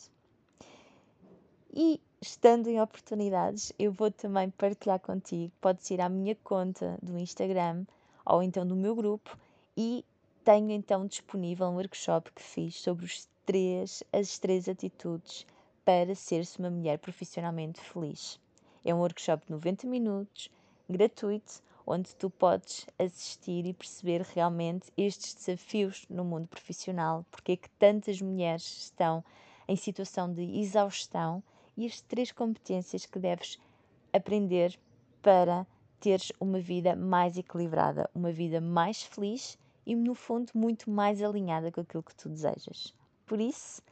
E 1.72 2.00
estando 2.20 2.68
em 2.68 2.80
oportunidades, 2.80 3.72
eu 3.78 3.92
vou 3.92 4.10
também 4.10 4.50
partilhar 4.50 5.00
contigo. 5.00 5.52
Podes 5.60 5.90
ir 5.90 6.00
à 6.00 6.08
minha 6.08 6.34
conta 6.36 6.98
do 7.02 7.18
Instagram 7.18 7.84
ou 8.24 8.42
então 8.42 8.66
do 8.66 8.76
meu 8.76 8.94
grupo 8.94 9.38
e 9.76 10.04
tenho 10.44 10.70
então 10.70 11.06
disponível 11.06 11.66
um 11.68 11.76
workshop 11.76 12.30
que 12.32 12.42
fiz 12.42 12.78
sobre 12.78 13.06
os 13.06 13.26
três, 13.46 14.04
as 14.12 14.38
três 14.38 14.68
atitudes 14.68 15.46
para 15.86 16.14
ser-se 16.14 16.58
uma 16.58 16.68
mulher 16.68 16.98
profissionalmente 16.98 17.80
feliz. 17.80 18.38
É 18.84 18.94
um 18.94 18.98
workshop 18.98 19.46
de 19.46 19.52
90 19.52 19.86
minutos, 19.86 20.50
gratuito, 20.88 21.62
onde 21.86 22.14
tu 22.16 22.28
podes 22.28 22.86
assistir 22.98 23.64
e 23.64 23.72
perceber 23.72 24.20
realmente 24.20 24.92
estes 24.98 25.34
desafios 25.34 26.04
no 26.10 26.24
mundo 26.24 26.46
profissional, 26.46 27.24
porque 27.30 27.52
é 27.52 27.56
que 27.56 27.70
tantas 27.70 28.20
mulheres 28.20 28.84
estão 28.84 29.24
em 29.66 29.76
situação 29.76 30.30
de 30.30 30.42
exaustão 30.60 31.42
e 31.74 31.86
as 31.86 32.02
três 32.02 32.30
competências 32.30 33.06
que 33.06 33.18
deves 33.18 33.58
aprender 34.12 34.78
para 35.22 35.66
teres 35.98 36.30
uma 36.38 36.60
vida 36.60 36.94
mais 36.94 37.38
equilibrada, 37.38 38.10
uma 38.14 38.30
vida 38.30 38.60
mais 38.60 39.02
feliz 39.02 39.56
e, 39.86 39.94
no 39.94 40.14
fundo, 40.14 40.50
muito 40.54 40.90
mais 40.90 41.22
alinhada 41.22 41.70
com 41.70 41.80
aquilo 41.80 42.02
que 42.02 42.14
tu 42.14 42.28
desejas. 42.28 42.94
Por 43.26 43.40
isso, 43.40 43.82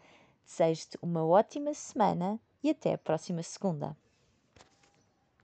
desejo-te 0.45 0.99
uma 1.03 1.25
ótima 1.25 1.75
semana 1.75 2.41
e 2.63 2.71
até 2.71 2.95
a 2.95 2.99
próxima 2.99 3.43
segunda. 3.43 3.97